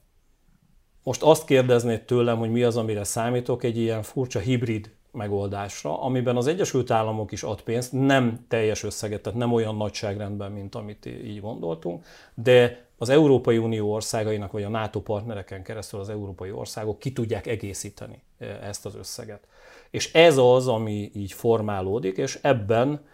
most 1.04 1.22
azt 1.22 1.46
kérdeznéd 1.46 2.02
tőlem, 2.02 2.38
hogy 2.38 2.52
mi 2.52 2.64
az, 2.64 2.78
amire 2.78 3.04
számítok, 3.04 3.64
egy 3.64 3.78
ilyen 3.78 4.04
furcsa 4.04 4.40
hibrid 4.40 4.94
megoldásra, 5.12 6.02
amiben 6.02 6.36
az 6.36 6.48
Egyesült 6.48 6.92
Államok 6.92 7.32
is 7.32 7.44
ad 7.44 7.62
pénzt, 7.62 7.92
nem 7.92 8.46
teljes 8.48 8.84
összeget, 8.84 9.22
tehát 9.22 9.40
nem 9.40 9.54
olyan 9.54 9.76
nagyságrendben, 9.76 10.52
mint 10.52 10.76
amit 10.76 11.06
így 11.06 11.42
gondoltunk, 11.42 12.06
de 12.34 12.86
az 12.98 13.10
Európai 13.10 13.58
Unió 13.58 13.94
országainak, 13.94 14.52
vagy 14.52 14.64
a 14.64 14.70
NATO 14.70 15.02
partnereken 15.02 15.64
keresztül 15.64 16.00
az 16.00 16.10
európai 16.10 16.52
országok 16.52 17.00
ki 17.00 17.14
tudják 17.14 17.48
egészíteni 17.48 18.22
ezt 18.62 18.86
az 18.86 18.96
összeget. 18.96 19.48
És 19.96 20.14
ez 20.14 20.38
az, 20.38 20.68
ami 20.68 21.12
így 21.14 21.32
formálódik, 21.32 22.18
és 22.18 22.40
ebben 22.42 23.06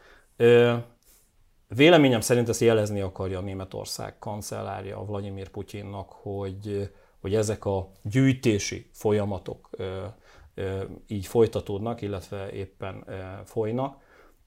véleményem 1.67 2.21
szerint 2.21 2.50
ezt 2.50 2.61
jelezni 2.61 3.01
akarja 3.01 3.38
a 3.38 3.41
Németország 3.41 4.19
kancellárja 4.19 5.05
Vladimir 5.05 5.50
Putyinnak, 5.50 6.11
hogy 6.11 6.91
hogy 7.19 7.35
ezek 7.35 7.65
a 7.65 7.91
gyűjtési 8.01 8.89
folyamatok 8.91 9.69
így 11.07 11.25
folytatódnak, 11.25 12.01
illetve 12.01 12.51
éppen 12.51 13.05
folynak, 13.45 14.01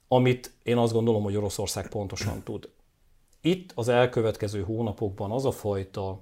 amit 0.08 0.52
én 0.62 0.76
azt 0.76 0.92
gondolom, 0.92 1.22
hogy 1.22 1.36
Oroszország 1.36 1.88
pontosan 1.88 2.42
tud. 2.42 2.68
Itt 3.40 3.72
az 3.74 3.88
elkövetkező 3.88 4.62
hónapokban 4.62 5.30
az 5.30 5.44
a 5.44 5.50
fajta 5.50 6.20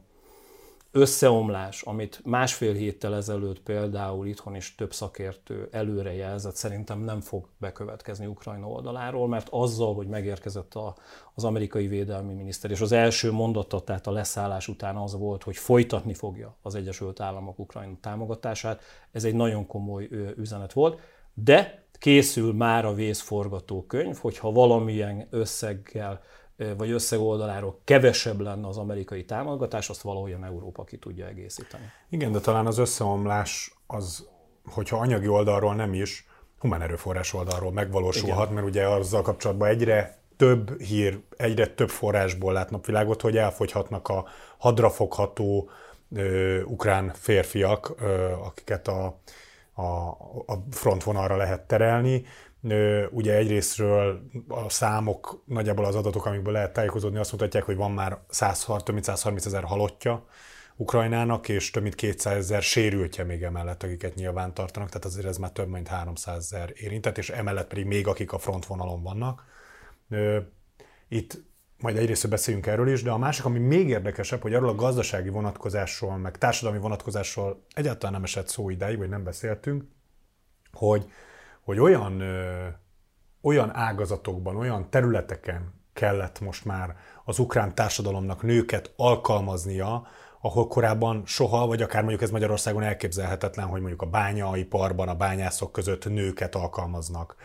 összeomlás, 0.92 1.82
amit 1.82 2.20
másfél 2.24 2.72
héttel 2.72 3.14
ezelőtt 3.14 3.60
például 3.60 4.26
itthon 4.26 4.54
is 4.54 4.74
több 4.74 4.92
szakértő 4.92 5.68
előrejelzett, 5.70 6.54
szerintem 6.54 7.00
nem 7.00 7.20
fog 7.20 7.48
bekövetkezni 7.58 8.26
Ukrajna 8.26 8.66
oldaláról, 8.66 9.28
mert 9.28 9.48
azzal, 9.50 9.94
hogy 9.94 10.06
megérkezett 10.06 10.74
a, 10.74 10.94
az 11.34 11.44
amerikai 11.44 11.86
védelmi 11.86 12.34
miniszter, 12.34 12.70
és 12.70 12.80
az 12.80 12.92
első 12.92 13.32
mondata, 13.32 13.80
tehát 13.80 14.06
a 14.06 14.10
leszállás 14.10 14.68
után 14.68 14.96
az 14.96 15.14
volt, 15.14 15.42
hogy 15.42 15.56
folytatni 15.56 16.14
fogja 16.14 16.56
az 16.62 16.74
Egyesült 16.74 17.20
Államok 17.20 17.58
Ukrajna 17.58 17.96
támogatását, 18.00 18.80
ez 19.12 19.24
egy 19.24 19.34
nagyon 19.34 19.66
komoly 19.66 20.08
üzenet 20.36 20.72
volt, 20.72 21.00
de 21.34 21.84
készül 21.98 22.52
már 22.52 22.84
a 22.84 22.94
vészforgatókönyv, 22.94 24.16
hogyha 24.16 24.52
valamilyen 24.52 25.26
összeggel 25.30 26.20
vagy 26.76 26.90
összegoldaláról 26.90 27.80
kevesebb 27.84 28.40
lenne 28.40 28.66
az 28.66 28.76
amerikai 28.76 29.24
támogatás, 29.24 29.88
azt 29.88 30.02
valahogyan 30.02 30.44
Európa 30.44 30.84
ki 30.84 30.96
tudja 30.96 31.26
egészíteni. 31.26 31.84
Igen, 32.08 32.32
de 32.32 32.40
talán 32.40 32.66
az 32.66 32.78
összeomlás 32.78 33.74
az, 33.86 34.28
hogyha 34.64 34.96
anyagi 34.96 35.28
oldalról 35.28 35.74
nem 35.74 35.94
is, 35.94 36.26
humán 36.58 36.82
erőforrás 36.82 37.34
oldalról 37.34 37.72
megvalósulhat, 37.72 38.42
Igen. 38.42 38.54
mert 38.54 38.66
ugye 38.66 38.88
azzal 38.88 39.22
kapcsolatban 39.22 39.68
egyre 39.68 40.20
több 40.36 40.80
hír, 40.80 41.20
egyre 41.36 41.66
több 41.66 41.88
forrásból 41.88 42.52
lát 42.52 42.70
napvilágot, 42.70 43.20
hogy 43.20 43.36
elfogyhatnak 43.36 44.08
a 44.08 44.24
hadrafogható 44.58 45.70
ö, 46.14 46.62
ukrán 46.62 47.12
férfiak, 47.14 47.94
ö, 48.00 48.30
akiket 48.30 48.88
a, 48.88 49.20
a, 49.72 49.82
a 50.46 50.64
frontvonalra 50.70 51.36
lehet 51.36 51.60
terelni, 51.60 52.24
Ugye 53.10 53.34
egyrésztről 53.34 54.22
a 54.48 54.68
számok, 54.68 55.42
nagyjából 55.46 55.84
az 55.84 55.94
adatok, 55.94 56.26
amikből 56.26 56.52
lehet 56.52 56.72
tájékozódni, 56.72 57.18
azt 57.18 57.32
mutatják, 57.32 57.64
hogy 57.64 57.76
van 57.76 57.92
már 57.92 58.18
100, 58.28 58.64
több 58.64 58.94
mint 58.94 59.04
130 59.04 59.46
ezer 59.46 59.64
halottja 59.64 60.26
Ukrajnának, 60.76 61.48
és 61.48 61.70
több 61.70 61.82
mint 61.82 61.94
200 61.94 62.36
ezer 62.36 62.62
sérültje 62.62 63.24
még 63.24 63.42
emellett, 63.42 63.82
akiket 63.82 64.14
nyilván 64.14 64.54
tartanak, 64.54 64.88
tehát 64.88 65.04
azért 65.04 65.26
ez 65.26 65.36
már 65.36 65.50
több 65.50 65.68
mint 65.68 65.88
300 65.88 66.36
ezer 66.36 66.72
érintett, 66.74 67.18
és 67.18 67.30
emellett 67.30 67.68
pedig 67.68 67.84
még 67.84 68.06
akik 68.06 68.32
a 68.32 68.38
frontvonalon 68.38 69.02
vannak. 69.02 69.44
Itt 71.08 71.42
majd 71.78 71.96
egyrészt 71.96 72.28
beszéljünk 72.28 72.66
erről 72.66 72.88
is, 72.88 73.02
de 73.02 73.10
a 73.10 73.18
másik, 73.18 73.44
ami 73.44 73.58
még 73.58 73.88
érdekesebb, 73.88 74.42
hogy 74.42 74.54
arról 74.54 74.68
a 74.68 74.74
gazdasági 74.74 75.28
vonatkozásról, 75.28 76.16
meg 76.16 76.38
társadalmi 76.38 76.78
vonatkozásról 76.78 77.64
egyáltalán 77.74 78.12
nem 78.12 78.22
esett 78.22 78.48
szó 78.48 78.70
idáig, 78.70 78.98
vagy 78.98 79.08
nem 79.08 79.24
beszéltünk, 79.24 79.84
hogy 80.72 81.10
hogy 81.64 81.78
olyan, 81.78 82.20
ö, 82.20 82.66
olyan 83.42 83.76
ágazatokban, 83.76 84.56
olyan 84.56 84.90
területeken 84.90 85.80
kellett 85.92 86.40
most 86.40 86.64
már 86.64 86.96
az 87.24 87.38
ukrán 87.38 87.74
társadalomnak 87.74 88.42
nőket 88.42 88.92
alkalmaznia, 88.96 90.06
ahol 90.40 90.68
korábban 90.68 91.22
soha, 91.26 91.66
vagy 91.66 91.82
akár 91.82 92.00
mondjuk 92.00 92.22
ez 92.22 92.30
Magyarországon 92.30 92.82
elképzelhetetlen, 92.82 93.66
hogy 93.66 93.80
mondjuk 93.80 94.02
a 94.02 94.06
bányaiparban 94.06 95.08
a 95.08 95.14
bányászok 95.14 95.72
között 95.72 96.08
nőket 96.08 96.54
alkalmaznak, 96.54 97.36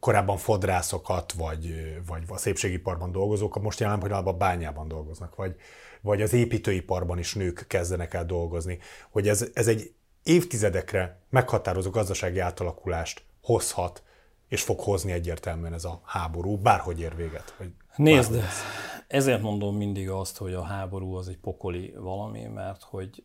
korábban 0.00 0.36
fodrászokat, 0.36 1.32
vagy, 1.32 1.96
vagy 2.06 2.22
a 2.28 2.36
szépségiparban 2.36 3.12
dolgozók, 3.12 3.62
most 3.62 3.80
jelen 3.80 3.98
pillanatban 3.98 4.34
a 4.34 4.36
bányában 4.36 4.88
dolgoznak, 4.88 5.34
vagy, 5.34 5.56
vagy 6.00 6.22
az 6.22 6.32
építőiparban 6.32 7.18
is 7.18 7.34
nők 7.34 7.64
kezdenek 7.68 8.14
el 8.14 8.26
dolgozni. 8.26 8.78
Hogy 9.10 9.28
ez, 9.28 9.50
ez 9.54 9.68
egy 9.68 9.94
évtizedekre 10.26 11.20
meghatározó 11.28 11.90
gazdasági 11.90 12.38
átalakulást 12.38 13.24
hozhat, 13.42 14.02
és 14.48 14.62
fog 14.62 14.80
hozni 14.80 15.12
egyértelműen 15.12 15.72
ez 15.72 15.84
a 15.84 16.00
háború, 16.04 16.56
bárhogy 16.56 17.00
ér 17.00 17.16
véget. 17.16 17.54
Vagy 17.58 17.72
Nézd, 17.96 18.42
ezért 19.06 19.42
mondom 19.42 19.76
mindig 19.76 20.10
azt, 20.10 20.36
hogy 20.36 20.54
a 20.54 20.62
háború 20.62 21.14
az 21.14 21.28
egy 21.28 21.38
pokoli 21.38 21.94
valami, 21.96 22.44
mert 22.44 22.82
hogy 22.82 23.24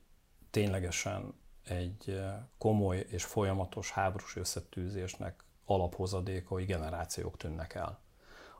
ténylegesen 0.51 1.33
egy 1.63 2.03
eh, 2.07 2.33
komoly 2.57 3.05
és 3.09 3.23
folyamatos 3.23 3.91
háborús 3.91 4.35
összetűzésnek 4.35 5.43
alaphozadéka, 5.65 6.53
hogy 6.53 6.65
generációk 6.65 7.37
tűnnek 7.37 7.75
el. 7.75 8.00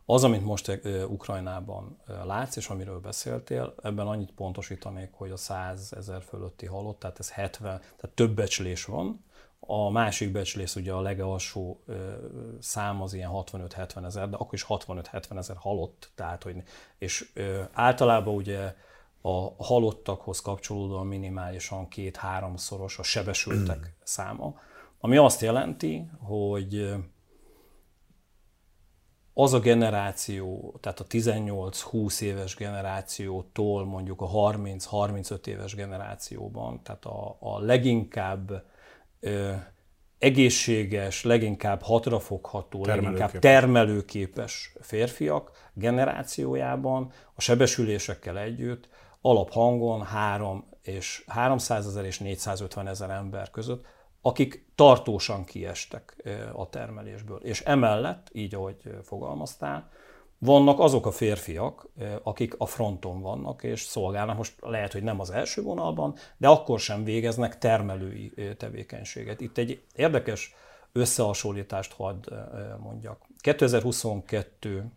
Az, 0.05 0.23
amit 0.23 0.43
most 0.43 0.79
Ukrajnában 1.07 1.97
látsz, 2.23 2.55
és 2.55 2.67
amiről 2.67 2.99
beszéltél, 2.99 3.73
ebben 3.83 4.07
annyit 4.07 4.31
pontosítanék, 4.31 5.09
hogy 5.13 5.31
a 5.31 5.37
100 5.37 5.93
ezer 5.93 6.23
fölötti 6.23 6.65
halott, 6.65 6.99
tehát 6.99 7.19
ez 7.19 7.31
70, 7.31 7.79
tehát 7.79 8.15
több 8.15 8.35
becslés 8.35 8.85
van, 8.85 9.23
a 9.59 9.89
másik 9.89 10.31
becslés 10.31 10.75
ugye 10.75 10.91
a 10.91 11.01
legalsó 11.01 11.83
szám 12.59 13.01
az 13.01 13.13
ilyen 13.13 13.29
65-70 13.33 14.05
ezer, 14.05 14.29
de 14.29 14.35
akkor 14.35 14.53
is 14.53 14.65
65-70 14.69 15.37
ezer 15.37 15.55
halott, 15.55 16.11
tehát 16.15 16.43
hogy, 16.43 16.63
és 16.97 17.31
általában 17.71 18.35
ugye 18.35 18.75
a 19.21 19.63
halottakhoz 19.63 20.39
kapcsolódóan 20.39 21.07
minimálisan 21.07 21.87
két-háromszoros 21.87 22.99
a 22.99 23.03
sebesültek 23.03 23.95
száma, 24.03 24.55
ami 24.99 25.17
azt 25.17 25.41
jelenti, 25.41 26.09
hogy 26.19 26.95
az 29.33 29.53
a 29.53 29.59
generáció, 29.59 30.75
tehát 30.79 30.99
a 30.99 31.05
18-20 31.05 32.21
éves 32.21 32.55
generációtól 32.55 33.85
mondjuk 33.85 34.21
a 34.21 34.27
30-35 34.27 35.47
éves 35.47 35.75
generációban, 35.75 36.81
tehát 36.83 37.05
a, 37.05 37.37
a 37.39 37.59
leginkább 37.59 38.63
ö, 39.19 39.51
egészséges, 40.17 41.23
leginkább 41.23 41.81
hatrafogható, 41.81 42.85
leginkább 42.85 43.31
termelőképes. 43.31 44.73
férfiak 44.81 45.51
generációjában 45.73 47.11
a 47.33 47.41
sebesülésekkel 47.41 48.37
együtt 48.37 48.89
alaphangon 49.21 50.01
3 50.03 50.65
és 50.81 51.23
300 51.27 51.87
ezer 51.87 52.05
és 52.05 52.19
450 52.19 52.87
ezer 52.87 53.09
ember 53.09 53.49
között, 53.49 53.85
akik 54.21 54.65
tartósan 54.75 55.43
kiestek 55.43 56.15
a 56.53 56.69
termelésből. 56.69 57.37
És 57.37 57.61
emellett, 57.61 58.29
így 58.31 58.55
ahogy 58.55 58.75
fogalmaztál, 59.03 59.89
vannak 60.37 60.79
azok 60.79 61.05
a 61.05 61.11
férfiak, 61.11 61.87
akik 62.23 62.55
a 62.57 62.65
fronton 62.65 63.21
vannak 63.21 63.63
és 63.63 63.81
szolgálnak, 63.81 64.37
most 64.37 64.55
lehet, 64.59 64.91
hogy 64.91 65.03
nem 65.03 65.19
az 65.19 65.29
első 65.29 65.61
vonalban, 65.61 66.15
de 66.37 66.47
akkor 66.47 66.79
sem 66.79 67.03
végeznek 67.03 67.57
termelői 67.57 68.33
tevékenységet. 68.57 69.41
Itt 69.41 69.57
egy 69.57 69.83
érdekes 69.95 70.55
összehasonlítást 70.91 71.93
hadd 71.93 72.33
mondjak. 72.79 73.25
2022 73.39 74.91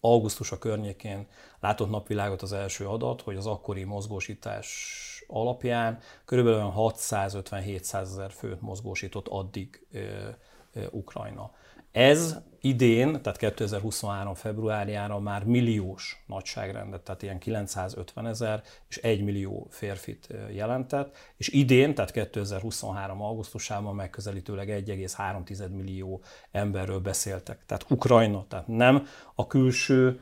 augusztus 0.00 0.52
a 0.52 0.58
környékén 0.58 1.26
látott 1.60 1.90
napvilágot 1.90 2.42
az 2.42 2.52
első 2.52 2.88
adat, 2.88 3.22
hogy 3.22 3.36
az 3.36 3.46
akkori 3.46 3.84
mozgósítás 3.84 5.13
alapján 5.26 5.98
körülbelül 6.24 6.72
650-700 6.76 8.00
ezer 8.00 8.30
főt 8.30 8.60
mozgósított 8.60 9.28
addig 9.28 9.86
Ukrajna. 10.90 11.50
Ez 11.92 12.38
idén, 12.60 13.22
tehát 13.22 13.38
2023. 13.38 14.34
februárjára 14.34 15.18
már 15.18 15.44
milliós 15.44 16.24
nagyságrendet, 16.26 17.00
tehát 17.00 17.22
ilyen 17.22 17.38
950 17.38 18.26
ezer 18.26 18.62
és 18.88 18.96
1 18.96 19.24
millió 19.24 19.66
férfit 19.70 20.28
jelentett, 20.52 21.16
és 21.36 21.48
idén, 21.48 21.94
tehát 21.94 22.10
2023. 22.10 23.22
augusztusában 23.22 23.94
megközelítőleg 23.94 24.68
1,3 24.68 25.70
millió 25.70 26.22
emberről 26.50 27.00
beszéltek. 27.00 27.64
Tehát 27.66 27.90
Ukrajna, 27.90 28.44
tehát 28.48 28.66
nem 28.66 29.06
a 29.34 29.46
külső 29.46 30.20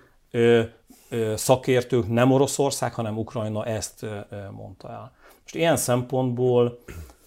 szakértők, 1.34 2.08
nem 2.08 2.32
Oroszország, 2.32 2.94
hanem 2.94 3.18
Ukrajna 3.18 3.64
ezt 3.64 4.06
mondta 4.50 4.90
el. 4.90 5.12
Most 5.42 5.54
ilyen 5.54 5.76
szempontból 5.76 6.78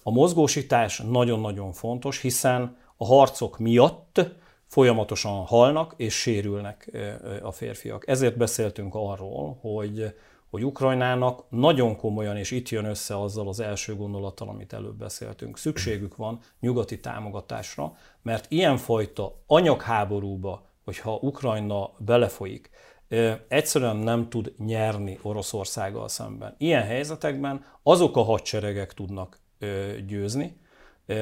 a 0.02 0.10
mozgósítás 0.10 0.98
nagyon-nagyon 1.10 1.72
fontos, 1.72 2.20
hiszen 2.20 2.76
a 2.96 3.06
harcok 3.06 3.58
miatt 3.58 4.20
folyamatosan 4.66 5.44
halnak 5.44 5.94
és 5.96 6.14
sérülnek 6.14 6.90
a 7.42 7.52
férfiak. 7.52 8.08
Ezért 8.08 8.36
beszéltünk 8.36 8.94
arról, 8.94 9.58
hogy, 9.60 10.14
hogy 10.50 10.64
Ukrajnának 10.64 11.44
nagyon 11.48 11.96
komolyan, 11.96 12.36
és 12.36 12.50
itt 12.50 12.68
jön 12.68 12.84
össze 12.84 13.20
azzal 13.20 13.48
az 13.48 13.60
első 13.60 13.96
gondolattal, 13.96 14.48
amit 14.48 14.72
előbb 14.72 14.96
beszéltünk, 14.96 15.58
szükségük 15.58 16.16
van 16.16 16.38
nyugati 16.60 17.00
támogatásra, 17.00 17.96
mert 18.22 18.46
ilyenfajta 18.48 19.36
anyagháborúba, 19.46 20.62
hogyha 20.84 21.18
Ukrajna 21.20 21.90
belefolyik, 21.98 22.70
egyszerűen 23.48 23.96
nem 23.96 24.28
tud 24.28 24.52
nyerni 24.58 25.18
Oroszországgal 25.22 26.08
szemben. 26.08 26.54
Ilyen 26.58 26.82
helyzetekben 26.82 27.64
azok 27.82 28.16
a 28.16 28.22
hadseregek 28.22 28.94
tudnak 28.94 29.40
győzni, 30.06 30.60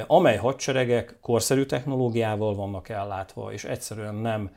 amely 0.06 0.36
hadseregek 0.36 1.18
korszerű 1.20 1.64
technológiával 1.64 2.54
vannak 2.54 2.88
ellátva, 2.88 3.52
és 3.52 3.64
egyszerűen 3.64 4.14
nem 4.14 4.50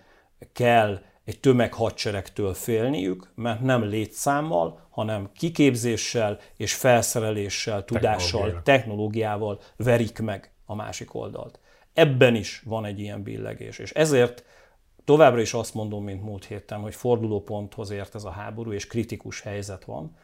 kell 0.54 1.00
egy 1.26 1.40
tömeghadseregtől 1.40 2.54
félniük, 2.54 3.32
mert 3.36 3.62
nem 3.62 3.84
létszámmal, 3.84 4.88
hanem 4.90 5.30
kiképzéssel 5.34 6.40
és 6.58 6.74
felszereléssel, 6.74 7.86
tudással, 7.86 8.62
technológiával 8.64 9.60
verik 9.76 10.20
meg 10.20 10.52
a 10.66 10.76
másik 10.76 11.14
oldalt. 11.14 11.60
Ebben 11.94 12.36
is 12.36 12.62
van 12.66 12.86
egy 12.86 13.00
ilyen 13.00 13.24
billegés, 13.24 13.80
és 13.80 13.92
ezért 13.92 14.46
továbbra 15.08 15.42
is 15.42 15.54
azt 15.54 15.74
mondom, 15.74 16.04
mint 16.04 16.24
múlt 16.24 16.46
héten, 16.46 16.80
hogy 16.80 16.96
fordulóponthoz 16.96 17.90
ért 17.90 18.16
ez 18.16 18.24
a 18.24 18.30
háború, 18.30 18.72
és 18.72 18.88
kritikus 18.88 19.42
helyzet 19.42 19.86
van, 19.86 20.16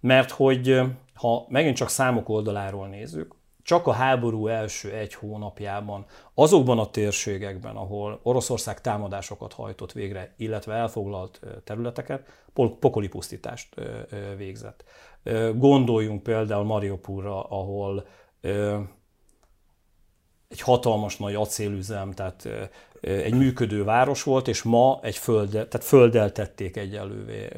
mert 0.00 0.30
hogy 0.30 0.80
ha 1.14 1.46
megint 1.48 1.76
csak 1.76 1.88
számok 1.88 2.28
oldaláról 2.28 2.88
nézzük, 2.88 3.34
csak 3.62 3.86
a 3.86 3.92
háború 3.92 4.46
első 4.46 4.92
egy 4.92 5.14
hónapjában 5.14 6.04
azokban 6.34 6.78
a 6.78 6.90
térségekben, 6.90 7.76
ahol 7.76 8.20
Oroszország 8.22 8.80
támadásokat 8.80 9.52
hajtott 9.52 9.92
végre, 9.92 10.34
illetve 10.36 10.74
elfoglalt 10.74 11.40
területeket, 11.64 12.44
pokoli 12.80 13.08
pusztítást 13.08 13.74
végzett. 14.36 14.84
Gondoljunk 15.54 16.22
például 16.22 16.64
Mariupolra, 16.64 17.42
ahol 17.42 18.06
egy 20.48 20.60
hatalmas 20.60 21.16
nagy 21.16 21.34
acélüzem, 21.34 22.12
tehát 22.12 22.48
egy 23.00 23.34
működő 23.34 23.84
város 23.84 24.22
volt, 24.22 24.48
és 24.48 24.62
ma 24.62 25.00
egy 25.02 25.16
föld, 25.16 25.50
tehát 25.50 25.84
földdel 25.84 26.32
tették 26.32 26.76
egyelővé 26.76 27.48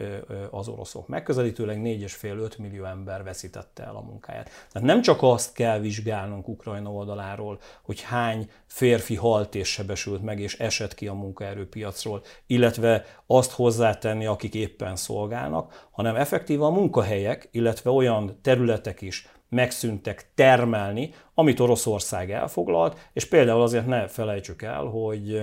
az 0.51 0.69
oroszok. 0.69 1.09
Megközelítőleg 1.09 1.81
4,5-5 1.83 2.59
millió 2.59 2.85
ember 2.85 3.23
veszítette 3.23 3.85
el 3.85 3.97
a 3.97 4.01
munkáját. 4.01 4.51
Tehát 4.73 4.89
nem 4.89 5.03
csak 5.03 5.23
azt 5.23 5.53
kell 5.53 5.79
vizsgálnunk 5.79 6.49
Ukrajna 6.49 6.91
oldaláról, 6.91 7.59
hogy 7.83 8.01
hány 8.01 8.51
férfi 8.67 9.15
halt 9.15 9.55
és 9.55 9.69
sebesült 9.69 10.23
meg, 10.23 10.41
és 10.41 10.59
esett 10.59 10.95
ki 10.95 11.07
a 11.07 11.15
munkaerőpiacról, 11.15 12.23
illetve 12.47 13.05
azt 13.27 13.53
hozzátenni, 13.53 14.27
akik 14.27 14.55
éppen 14.55 14.97
szolgálnak, 14.97 15.89
hanem 15.91 16.17
effektíve 16.17 16.65
a 16.65 16.71
munkahelyek, 16.71 17.49
illetve 17.51 17.91
olyan 17.91 18.39
területek 18.43 19.01
is, 19.01 19.29
megszűntek 19.51 20.31
termelni, 20.35 21.15
amit 21.35 21.61
Oroszország 21.61 22.31
elfoglalt, 22.31 23.11
és 23.13 23.25
például 23.25 23.63
azért 23.63 23.87
ne 23.87 24.07
felejtsük 24.07 24.63
el, 24.63 24.85
hogy 24.85 25.43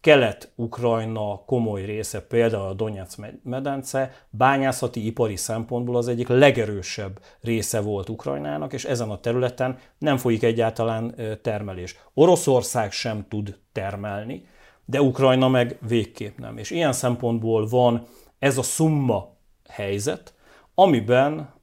Kelet-Ukrajna 0.00 1.42
komoly 1.46 1.84
része, 1.84 2.20
például 2.20 2.66
a 2.66 2.72
Donetsz 2.72 3.16
medence, 3.42 4.12
bányászati 4.30 5.06
ipari 5.06 5.36
szempontból 5.36 5.96
az 5.96 6.08
egyik 6.08 6.28
legerősebb 6.28 7.20
része 7.40 7.80
volt 7.80 8.08
Ukrajnának, 8.08 8.72
és 8.72 8.84
ezen 8.84 9.10
a 9.10 9.20
területen 9.20 9.78
nem 9.98 10.16
folyik 10.16 10.42
egyáltalán 10.42 11.14
termelés. 11.42 11.96
Oroszország 12.14 12.92
sem 12.92 13.26
tud 13.28 13.58
termelni, 13.72 14.46
de 14.84 15.02
Ukrajna 15.02 15.48
meg 15.48 15.78
végképp 15.88 16.38
nem. 16.38 16.58
És 16.58 16.70
ilyen 16.70 16.92
szempontból 16.92 17.66
van 17.66 18.06
ez 18.38 18.58
a 18.58 18.62
szumma 18.62 19.36
helyzet, 19.68 20.34
amiben 20.74 21.54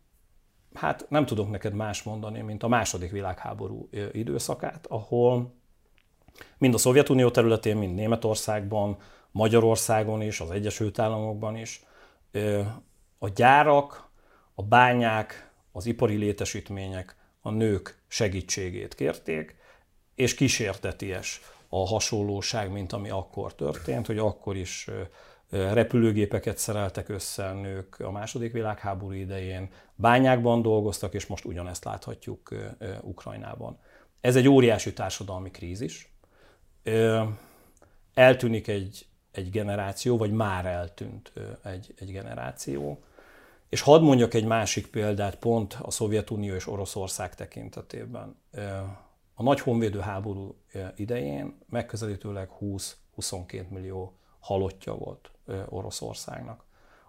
hát 0.74 1.06
nem 1.10 1.26
tudok 1.26 1.50
neked 1.50 1.74
más 1.74 2.04
mondani, 2.04 2.42
mint 2.42 2.64
a 2.64 2.68
második 2.68 3.12
világháború 3.12 3.90
időszakát, 4.12 4.86
ahol 4.90 5.54
mind 6.58 6.74
a 6.74 6.78
Szovjetunió 6.78 7.32
területén, 7.32 7.78
mind 7.78 7.96
Németországban, 7.96 8.98
Magyarországon 9.32 10.22
is, 10.22 10.40
az 10.40 10.52
Egyesült 10.52 11.00
Államokban 11.00 11.58
is 11.58 11.84
a 13.18 13.30
gyárak, 13.30 14.10
a 14.56 14.64
bányák, 14.64 15.52
az 15.72 15.86
ipari 15.86 16.16
létesítmények 16.16 17.16
a 17.42 17.50
nők 17.50 18.02
segítségét 18.08 18.96
kérték, 18.96 19.56
és 20.16 20.36
kísérteties 20.36 21.42
a 21.70 21.88
hasonlóság, 21.88 22.72
mint 22.72 22.94
ami 22.94 23.10
akkor 23.10 23.56
történt, 23.56 24.08
hogy 24.08 24.18
akkor 24.18 24.56
is 24.56 24.90
repülőgépeket 25.52 26.58
szereltek 26.58 27.10
össze 27.10 27.54
nők 27.54 28.00
a 28.00 28.12
második 28.12 28.52
világháború 28.52 29.12
idején, 29.12 29.70
bányákban 29.96 30.62
dolgoztak, 30.62 31.14
és 31.14 31.26
most 31.26 31.46
ugyanezt 31.46 31.84
láthatjuk 31.84 32.50
Ukrajnában. 33.02 33.80
Ez 34.22 34.36
egy 34.36 34.48
óriási 34.48 34.94
társadalmi 34.94 35.52
krízis. 35.52 36.14
Eltűnik 38.14 38.68
egy, 38.68 39.06
egy 39.32 39.50
generáció, 39.50 40.18
vagy 40.18 40.32
már 40.32 40.66
eltűnt 40.66 41.34
egy, 41.64 41.94
egy 41.98 42.12
generáció. 42.12 43.04
És 43.70 43.82
hadd 43.82 44.02
mondjak 44.02 44.34
egy 44.34 44.46
másik 44.46 44.88
példát 44.88 45.36
pont 45.36 45.78
a 45.82 45.92
Szovjetunió 45.92 46.54
és 46.54 46.68
Oroszország 46.68 47.36
tekintetében. 47.36 48.36
A 49.34 49.44
nagy 49.44 49.60
honvédő 49.60 50.00
háború 50.00 50.56
idején 50.96 51.58
megközelítőleg 51.70 52.50
20-22 52.62 53.68
millió 53.70 54.16
halottja 54.40 54.94
volt 54.94 55.32
Oroszországnak. 55.70 56.64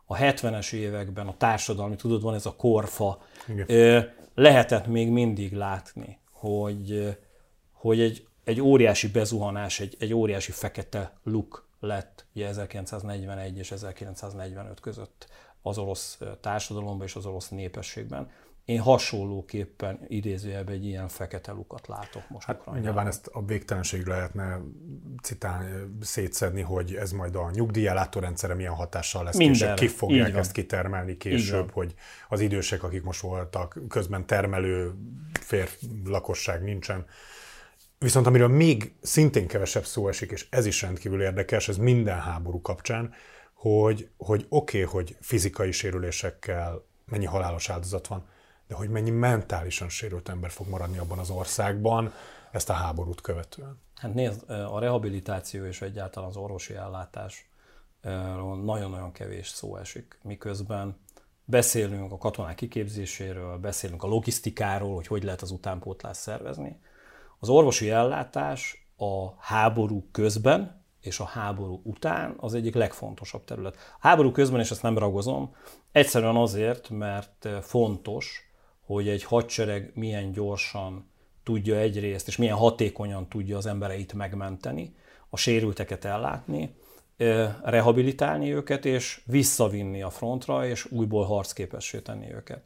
A 0.05 0.17
70-es 0.17 0.73
években 0.73 1.27
a 1.27 1.37
társadalmi, 1.37 1.97
tudod, 1.97 2.23
van 2.23 2.35
ez 2.35 2.47
a 2.47 2.55
korfa, 2.57 3.23
Igen. 3.49 4.11
lehetett 4.35 4.87
még 4.87 5.11
mindig 5.11 5.53
látni, 5.53 6.19
hogy, 6.31 7.17
hogy 7.73 8.01
egy, 8.01 8.27
egy 8.45 8.61
óriási 8.61 9.09
bezuhanás, 9.09 9.81
egy, 9.81 9.97
egy 9.99 10.15
óriási 10.15 10.53
fekete 10.53 11.13
luk 11.23 11.67
lett 11.81 12.27
ugye 12.35 12.49
1941 12.49 13.59
és 13.59 13.71
1945 13.71 14.81
között 14.81 15.29
az 15.63 15.79
orosz 15.79 16.19
társadalomban 16.41 17.07
és 17.07 17.15
az 17.15 17.27
orosz 17.27 17.49
népességben. 17.49 18.31
Én 18.65 18.81
hasonlóképpen 18.81 20.01
idézőjelben 20.09 20.75
egy 20.75 20.85
ilyen 20.85 21.09
fekete 21.09 21.53
lukat 21.53 21.87
látok 21.87 22.23
most 22.29 22.47
hát 22.47 22.57
Ukrajnában. 22.57 22.87
Nyilván 22.87 23.07
ezt 23.07 23.27
a 23.27 23.45
végtelenség 23.45 24.07
lehetne 24.07 24.61
citálni, 25.23 25.97
szétszedni, 26.01 26.61
hogy 26.61 26.95
ez 26.95 27.13
majd 27.13 27.37
a 27.37 27.51
nyugdíjellátórendszere 27.51 28.55
milyen 28.55 28.73
hatással 28.73 29.25
lesz 29.25 29.37
Mindenre. 29.37 29.75
később, 29.75 29.89
ki 29.89 29.97
fogják 29.97 30.35
ezt 30.35 30.53
kitermelni 30.53 31.17
később, 31.17 31.71
hogy 31.71 31.95
az 32.29 32.41
idősek, 32.41 32.83
akik 32.83 33.03
most 33.03 33.21
voltak, 33.21 33.79
közben 33.89 34.27
termelő 34.27 34.95
férf 35.41 35.81
lakosság 36.05 36.63
nincsen. 36.63 37.07
Viszont 37.99 38.27
amiről 38.27 38.49
még 38.49 38.95
szintén 39.01 39.47
kevesebb 39.47 39.85
szó 39.85 40.09
esik, 40.09 40.31
és 40.31 40.47
ez 40.51 40.67
is 40.67 40.83
rendkívül 40.83 41.23
érdekes, 41.23 41.69
ez 41.69 41.77
minden 41.77 42.21
háború 42.21 42.61
kapcsán, 42.61 43.15
hogy, 43.53 44.09
hogy 44.17 44.47
oké, 44.49 44.83
okay, 44.83 44.95
hogy 44.95 45.17
fizikai 45.21 45.73
sérülésekkel 45.73 46.85
mennyi 47.05 47.25
halálos 47.25 47.71
áldozat 47.71 48.07
van, 48.07 48.27
de 48.73 48.79
hogy 48.79 48.89
mennyi 48.89 49.11
mentálisan 49.11 49.89
sérült 49.89 50.29
ember 50.29 50.51
fog 50.51 50.69
maradni 50.69 50.99
abban 50.99 51.19
az 51.19 51.31
országban 51.31 52.13
ezt 52.51 52.71
a 52.71 52.73
háborút 52.73 53.21
követően. 53.21 53.81
Hát 53.95 54.15
nézd, 54.15 54.51
a 54.51 54.79
rehabilitáció 54.79 55.65
és 55.65 55.83
egyáltalán 55.83 56.29
az 56.29 56.37
orvosi 56.37 56.75
ellátás 56.75 57.51
nagyon-nagyon 58.65 59.13
kevés 59.13 59.49
szó 59.49 59.77
esik, 59.77 60.19
miközben 60.23 60.97
beszélünk 61.45 62.13
a 62.13 62.19
katonák 62.19 62.55
kiképzéséről, 62.55 63.59
beszélünk 63.59 64.03
a 64.03 64.07
logisztikáról, 64.07 64.95
hogy 64.95 65.07
hogy 65.07 65.23
lehet 65.23 65.43
az 65.43 65.51
utánpótlást 65.51 66.21
szervezni. 66.21 66.81
Az 67.39 67.49
orvosi 67.49 67.91
ellátás 67.91 68.87
a 68.97 69.35
háború 69.39 70.09
közben 70.13 70.85
és 71.01 71.21
a 71.21 71.25
háború 71.25 71.81
után 71.85 72.35
az 72.37 72.55
egyik 72.55 72.75
legfontosabb 72.75 73.45
terület. 73.45 73.77
A 73.77 74.07
háború 74.07 74.31
közben, 74.31 74.61
és 74.61 74.71
ezt 74.71 74.83
nem 74.83 74.99
ragozom, 74.99 75.55
egyszerűen 75.93 76.37
azért, 76.37 76.89
mert 76.91 77.49
fontos, 77.61 78.52
hogy 78.93 79.09
egy 79.09 79.25
hadsereg 79.25 79.91
milyen 79.95 80.33
gyorsan 80.33 81.11
tudja 81.43 81.77
egyrészt, 81.77 82.29
és 82.29 82.37
milyen 82.37 82.57
hatékonyan 82.57 83.29
tudja 83.29 83.57
az 83.57 83.67
embereit 83.67 84.13
megmenteni, 84.13 84.95
a 85.31 85.37
sérülteket 85.37 86.05
ellátni, 86.05 86.75
rehabilitálni 87.63 88.55
őket, 88.55 88.85
és 88.85 89.23
visszavinni 89.27 90.03
a 90.03 90.11
frontra, 90.11 90.67
és 90.67 90.91
újból 90.91 91.25
harcképessé 91.25 92.01
tenni 92.01 92.35
őket. 92.35 92.63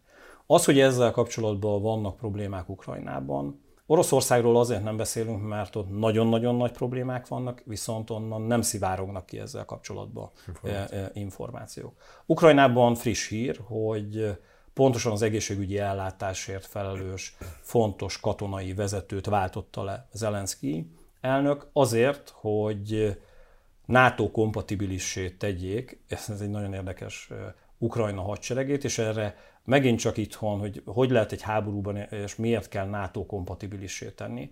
Az, 0.47 0.65
hogy 0.65 0.81
ezzel 0.81 1.11
kapcsolatban 1.11 1.83
vannak 1.83 2.17
problémák 2.17 2.69
Ukrajnában, 2.69 3.65
Oroszországról 3.87 4.57
azért 4.57 4.83
nem 4.83 4.97
beszélünk, 4.97 5.49
mert 5.49 5.77
ott 5.77 5.99
nagyon-nagyon 5.99 6.57
nagy 6.57 6.73
problémák 6.73 7.29
vannak, 7.29 7.63
viszont 7.65 8.11
onnan 8.11 8.43
nem 8.43 8.63
szivárognak 8.63 9.27
ki 9.27 9.39
ezzel 9.39 9.65
kapcsolatban 9.65 10.31
információk. 10.47 11.11
információk. 11.15 11.93
Ukrajnában 12.27 12.95
friss 12.95 13.29
hír, 13.29 13.61
hogy 13.65 14.39
pontosan 14.77 15.13
az 15.13 15.23
egészségügyi 15.23 15.79
ellátásért 15.79 16.67
felelős, 16.67 17.37
fontos 17.61 18.21
katonai 18.21 18.75
vezetőt 18.75 19.27
váltotta 19.27 19.85
le 19.85 20.09
Zelenszky 20.13 20.91
elnök 21.21 21.69
azért, 21.73 22.33
hogy 22.35 23.17
NATO 23.85 24.31
kompatibilissé 24.31 25.31
tegyék, 25.31 26.01
ez 26.09 26.41
egy 26.41 26.51
nagyon 26.51 26.73
érdekes 26.73 27.31
Ukrajna 27.79 28.23
hadseregét, 28.23 28.85
és 28.85 28.99
erre 28.99 29.37
megint 29.65 29.99
csak 29.99 30.17
itthon, 30.17 30.59
hogy 30.59 30.83
hogy 30.85 31.11
lehet 31.11 31.33
egy 31.33 31.43
háborúban, 31.43 31.97
és 31.97 32.37
miért 32.37 32.69
kell 32.69 32.87
NATO 32.87 33.27
kompatibilissé 33.27 34.11
tenni. 34.11 34.51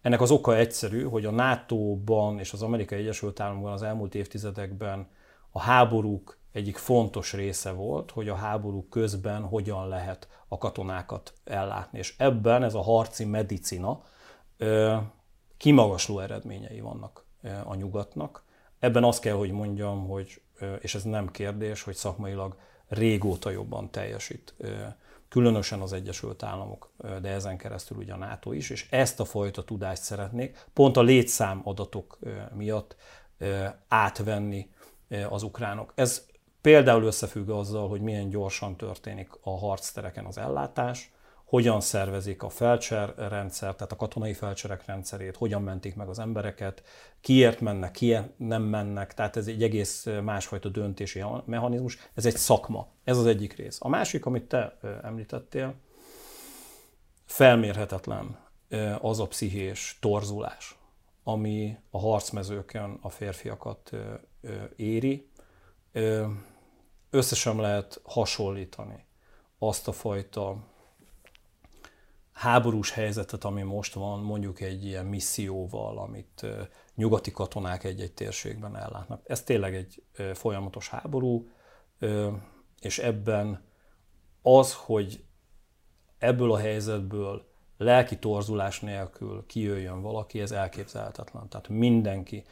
Ennek 0.00 0.20
az 0.20 0.30
oka 0.30 0.56
egyszerű, 0.56 1.02
hogy 1.02 1.24
a 1.24 1.30
NATO-ban 1.30 2.38
és 2.38 2.52
az 2.52 2.62
Amerikai 2.62 2.98
Egyesült 2.98 3.40
Államokban 3.40 3.72
az 3.72 3.82
elmúlt 3.82 4.14
évtizedekben 4.14 5.08
a 5.50 5.60
háborúk 5.60 6.38
egyik 6.54 6.76
fontos 6.76 7.32
része 7.32 7.70
volt, 7.70 8.10
hogy 8.10 8.28
a 8.28 8.34
háború 8.34 8.88
közben 8.88 9.42
hogyan 9.42 9.88
lehet 9.88 10.28
a 10.48 10.58
katonákat 10.58 11.32
ellátni. 11.44 11.98
És 11.98 12.14
ebben 12.18 12.62
ez 12.62 12.74
a 12.74 12.82
harci 12.82 13.24
medicina 13.24 14.02
kimagasló 15.56 16.18
eredményei 16.18 16.80
vannak 16.80 17.24
a 17.64 17.74
nyugatnak. 17.74 18.44
Ebben 18.78 19.04
azt 19.04 19.20
kell, 19.20 19.34
hogy 19.34 19.50
mondjam, 19.50 20.08
hogy, 20.08 20.42
és 20.80 20.94
ez 20.94 21.02
nem 21.02 21.30
kérdés, 21.30 21.82
hogy 21.82 21.94
szakmailag 21.94 22.56
régóta 22.88 23.50
jobban 23.50 23.90
teljesít. 23.90 24.54
Különösen 25.28 25.80
az 25.80 25.92
Egyesült 25.92 26.42
Államok, 26.42 26.92
de 27.20 27.28
ezen 27.28 27.56
keresztül 27.56 27.96
ugye 27.96 28.12
a 28.12 28.16
NATO 28.16 28.52
is, 28.52 28.70
és 28.70 28.86
ezt 28.90 29.20
a 29.20 29.24
fajta 29.24 29.64
tudást 29.64 30.02
szeretnék 30.02 30.66
pont 30.72 30.96
a 30.96 31.02
létszám 31.02 31.60
adatok 31.64 32.18
miatt 32.52 32.96
átvenni 33.88 34.70
az 35.28 35.42
ukránok. 35.42 35.92
Ez 35.94 36.26
például 36.64 37.04
összefügg 37.04 37.48
azzal, 37.48 37.88
hogy 37.88 38.00
milyen 38.00 38.28
gyorsan 38.28 38.76
történik 38.76 39.30
a 39.42 39.58
harctereken 39.58 40.24
az 40.24 40.38
ellátás, 40.38 41.12
hogyan 41.44 41.80
szervezik 41.80 42.42
a 42.42 42.48
felcserrendszer, 42.48 43.74
tehát 43.74 43.92
a 43.92 43.96
katonai 43.96 44.32
felcserek 44.32 44.84
rendszerét, 44.86 45.36
hogyan 45.36 45.62
mentik 45.62 45.94
meg 45.94 46.08
az 46.08 46.18
embereket, 46.18 46.82
kiért 47.20 47.60
mennek, 47.60 47.90
kiért 47.90 48.38
nem 48.38 48.62
mennek, 48.62 49.14
tehát 49.14 49.36
ez 49.36 49.46
egy 49.46 49.62
egész 49.62 50.06
másfajta 50.22 50.68
döntési 50.68 51.24
mechanizmus, 51.44 51.98
ez 52.14 52.26
egy 52.26 52.36
szakma, 52.36 52.88
ez 53.04 53.18
az 53.18 53.26
egyik 53.26 53.56
rész. 53.56 53.78
A 53.80 53.88
másik, 53.88 54.26
amit 54.26 54.48
te 54.48 54.78
említettél, 55.02 55.74
felmérhetetlen 57.24 58.38
az 59.00 59.20
a 59.20 59.26
pszichés 59.26 59.98
torzulás, 60.00 60.78
ami 61.22 61.76
a 61.90 61.98
harcmezőkön 61.98 62.98
a 63.00 63.10
férfiakat 63.10 63.90
éri. 64.76 65.28
Összesen 67.14 67.56
lehet 67.56 68.00
hasonlítani 68.04 69.04
azt 69.58 69.88
a 69.88 69.92
fajta 69.92 70.56
háborús 72.32 72.90
helyzetet, 72.90 73.44
ami 73.44 73.62
most 73.62 73.94
van, 73.94 74.20
mondjuk 74.20 74.60
egy 74.60 74.84
ilyen 74.84 75.06
misszióval, 75.06 75.98
amit 75.98 76.46
nyugati 76.94 77.30
katonák 77.30 77.84
egy-egy 77.84 78.12
térségben 78.12 78.76
ellátnak. 78.76 79.20
Ez 79.24 79.42
tényleg 79.42 79.74
egy 79.74 80.02
folyamatos 80.32 80.88
háború, 80.88 81.48
és 82.80 82.98
ebben 82.98 83.64
az, 84.42 84.74
hogy 84.74 85.24
ebből 86.18 86.52
a 86.52 86.58
helyzetből 86.58 87.48
lelki 87.76 88.18
torzulás 88.18 88.80
nélkül 88.80 89.46
kijöjjön 89.46 90.02
valaki, 90.02 90.40
ez 90.40 90.52
elképzelhetetlen. 90.52 91.48
Tehát 91.48 91.68
mindenki, 91.68 92.44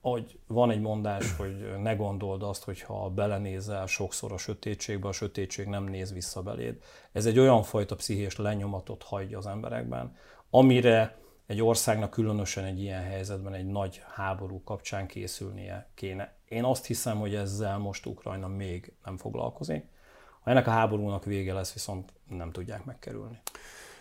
hogy 0.00 0.38
van 0.46 0.70
egy 0.70 0.80
mondás, 0.80 1.36
hogy 1.36 1.80
ne 1.82 1.94
gondold 1.94 2.42
azt, 2.42 2.64
hogy 2.64 2.80
ha 2.80 3.08
belenézel 3.08 3.86
sokszor 3.86 4.32
a 4.32 4.38
sötétségbe, 4.38 5.08
a 5.08 5.12
sötétség 5.12 5.66
nem 5.66 5.84
néz 5.84 6.12
vissza 6.12 6.42
beléd. 6.42 6.82
Ez 7.12 7.26
egy 7.26 7.38
olyan 7.38 7.62
fajta 7.62 7.94
pszichés 7.94 8.36
lenyomatot 8.36 9.02
hagyja 9.02 9.38
az 9.38 9.46
emberekben, 9.46 10.16
amire 10.50 11.18
egy 11.46 11.62
országnak 11.62 12.10
különösen 12.10 12.64
egy 12.64 12.80
ilyen 12.80 13.02
helyzetben 13.02 13.54
egy 13.54 13.66
nagy 13.66 14.02
háború 14.14 14.62
kapcsán 14.62 15.06
készülnie 15.06 15.88
kéne. 15.94 16.34
Én 16.48 16.64
azt 16.64 16.86
hiszem, 16.86 17.18
hogy 17.18 17.34
ezzel 17.34 17.78
most 17.78 18.06
Ukrajna 18.06 18.48
még 18.48 18.92
nem 19.04 19.16
foglalkozik. 19.16 19.84
Ha 20.40 20.50
ennek 20.50 20.66
a 20.66 20.70
háborúnak 20.70 21.24
vége 21.24 21.52
lesz, 21.52 21.72
viszont 21.72 22.12
nem 22.28 22.52
tudják 22.52 22.84
megkerülni. 22.84 23.40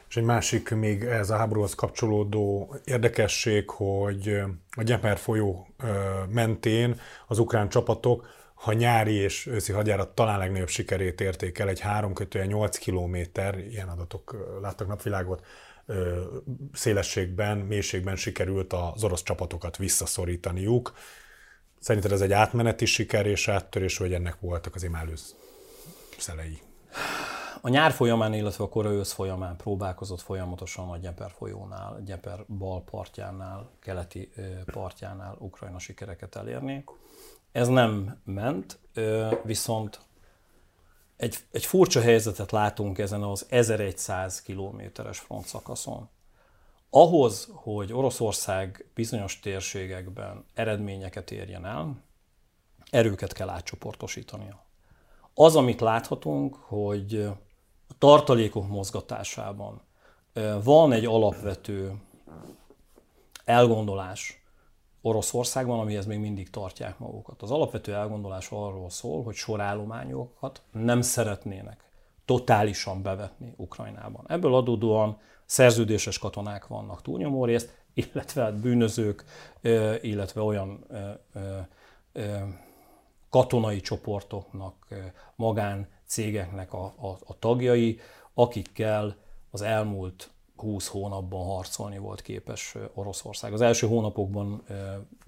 És 0.10 0.18
egy 0.18 0.24
másik 0.24 0.70
még 0.70 1.04
ez 1.04 1.30
a 1.30 1.36
háborúhoz 1.36 1.76
kapcsolódó 1.76 2.76
érdekesség, 2.86 3.70
hogy 3.70 4.42
a 4.70 4.84
Gyeper 4.84 5.18
folyó 5.18 5.68
mentén 6.30 7.00
az 7.28 7.40
ukrán 7.40 7.70
csapatok, 7.70 8.28
ha 8.54 8.74
nyári 8.74 9.14
és 9.14 9.46
őszi 9.46 9.72
hadjárat 9.72 10.16
talán 10.16 10.40
legnagyobb 10.40 10.68
sikerét 10.68 11.22
érték 11.22 11.60
el, 11.60 11.70
egy 11.70 11.80
3 11.80 12.14
kötője 12.14 12.46
8 12.46 12.78
kilométer, 12.78 13.58
ilyen 13.58 13.90
adatok 13.90 14.58
láttak 14.62 14.88
napvilágot, 14.88 15.46
szélességben, 16.74 17.58
mélységben 17.58 18.16
sikerült 18.16 18.74
az 18.74 19.04
orosz 19.04 19.24
csapatokat 19.24 19.78
visszaszorítaniuk. 19.78 20.94
Szerinted 21.80 22.12
ez 22.12 22.22
egy 22.22 22.32
átmeneti 22.32 22.86
siker 22.86 23.26
és 23.26 23.48
áttörés, 23.48 23.98
vagy 23.98 24.14
ennek 24.14 24.40
voltak 24.40 24.76
az 24.76 24.84
imálőz 24.84 25.36
szelei? 26.18 26.60
A 27.62 27.70
nyár 27.70 27.92
folyamán, 27.92 28.34
illetve 28.34 28.64
a 28.64 28.70
korai 28.70 28.96
ősz 28.96 29.12
folyamán 29.12 29.56
próbálkozott 29.56 30.22
folyamatosan 30.22 30.90
a 30.90 30.98
Gyeper 30.98 31.32
folyónál, 31.32 32.02
Gyeper 32.06 32.46
bal 32.58 32.84
partjánál, 32.84 33.70
keleti 33.80 34.30
partjánál 34.66 35.36
Ukrajna 35.40 35.80
sikereket 35.80 36.36
elérni. 36.36 36.84
Ez 37.52 37.68
nem 37.68 38.22
ment, 38.24 38.80
viszont 39.44 40.00
egy, 41.18 41.38
egy 41.52 41.66
furcsa 41.66 42.02
helyzetet 42.02 42.52
látunk 42.52 42.98
ezen 42.98 43.24
az 43.24 43.46
1100 43.50 44.42
kilométeres 44.42 45.20
frontszakaszon. 45.20 46.10
Ahhoz, 46.90 47.48
hogy 47.52 47.94
Oroszország 47.94 48.86
bizonyos 48.94 49.40
térségekben 49.40 50.46
eredményeket 50.54 51.32
érjen 51.32 51.66
el, 51.66 51.96
erőket 52.90 53.34
kell 53.34 53.50
átcsoportosítania. 53.50 54.64
Az, 55.34 55.56
amit 55.56 55.82
láthatunk, 55.82 56.56
hogy 56.56 57.30
tartalékok 58.00 58.68
mozgatásában 58.68 59.82
van 60.64 60.92
egy 60.92 61.06
alapvető 61.06 61.94
elgondolás 63.46 64.44
Oroszországban, 65.02 65.80
amihez 65.80 66.06
még 66.06 66.20
mindig 66.20 66.50
tartják 66.50 67.00
magukat. 67.00 67.42
Az 67.42 67.52
alapvető 67.52 67.94
elgondolás 67.94 68.48
arról 68.52 68.90
szól, 68.90 69.24
hogy 69.24 69.36
sorállományokat 69.36 70.62
nem 70.72 71.02
szeretnének 71.02 71.84
totálisan 72.26 73.02
bevetni 73.02 73.54
Ukrajnában. 73.58 74.26
Ebből 74.28 74.56
adódóan 74.56 75.18
szerződéses 75.46 76.18
katonák 76.18 76.68
vannak 76.68 77.02
túlnyomó 77.02 77.46
részt, 77.46 77.78
illetve 77.94 78.42
hát 78.42 78.60
bűnözők, 78.60 79.24
illetve 80.02 80.42
olyan 80.42 80.86
katonai 83.30 83.80
csoportoknak, 83.82 84.88
magán 85.36 85.88
cégeknek 86.10 86.74
a, 86.74 86.84
a, 86.84 87.08
a 87.08 87.40
tagjai, 87.40 88.00
akikkel 88.34 89.16
az 89.52 89.62
elmúlt 89.62 90.30
20 90.56 90.88
hónapban 90.88 91.46
harcolni 91.46 91.98
volt 91.98 92.22
képes 92.22 92.76
Oroszország. 92.94 93.54
Az 93.54 93.62
első 93.62 93.88
hónapokban, 93.88 94.64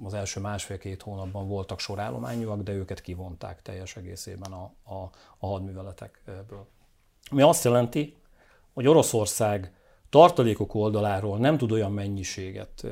az 0.04 0.14
első 0.14 0.40
másfél-két 0.40 1.02
hónapban 1.02 1.48
voltak 1.48 1.80
sorállományúak, 1.80 2.62
de 2.62 2.72
őket 2.72 3.02
kivonták 3.02 3.62
teljes 3.62 3.96
egészében 3.96 4.52
a, 4.52 4.72
a, 4.84 5.10
a 5.38 5.48
hadműveletekből. 5.48 6.68
Ami 7.30 7.42
azt 7.42 7.64
jelenti, 7.64 8.16
hogy 8.74 8.88
Oroszország 8.88 9.74
tartalékok 10.10 10.76
oldaláról 10.76 11.38
nem 11.38 11.58
tud 11.58 11.72
olyan 11.72 11.92
mennyiséget 11.92 12.88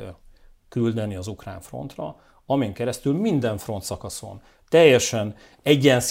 küldeni 0.68 1.16
az 1.16 1.28
ukrán 1.28 1.62
frontra, 1.62 2.16
amin 2.52 2.74
keresztül 2.74 3.14
minden 3.14 3.58
front 3.58 3.84
szakaszon 3.84 4.42
teljesen 4.70 5.36
egyen 5.62 6.02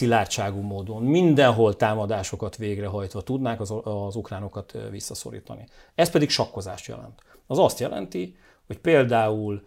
módon, 0.60 1.02
mindenhol 1.02 1.76
támadásokat 1.76 2.56
végrehajtva 2.56 3.20
tudnák 3.20 3.60
az, 3.60 3.74
az 3.82 4.16
ukránokat 4.16 4.74
visszaszorítani. 4.90 5.64
Ez 5.94 6.10
pedig 6.10 6.30
sakkozást 6.30 6.86
jelent. 6.86 7.22
Az 7.46 7.58
azt 7.58 7.78
jelenti, 7.78 8.36
hogy 8.66 8.78
például 8.78 9.62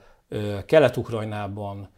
Kelet-Ukrajnában, 0.65 1.89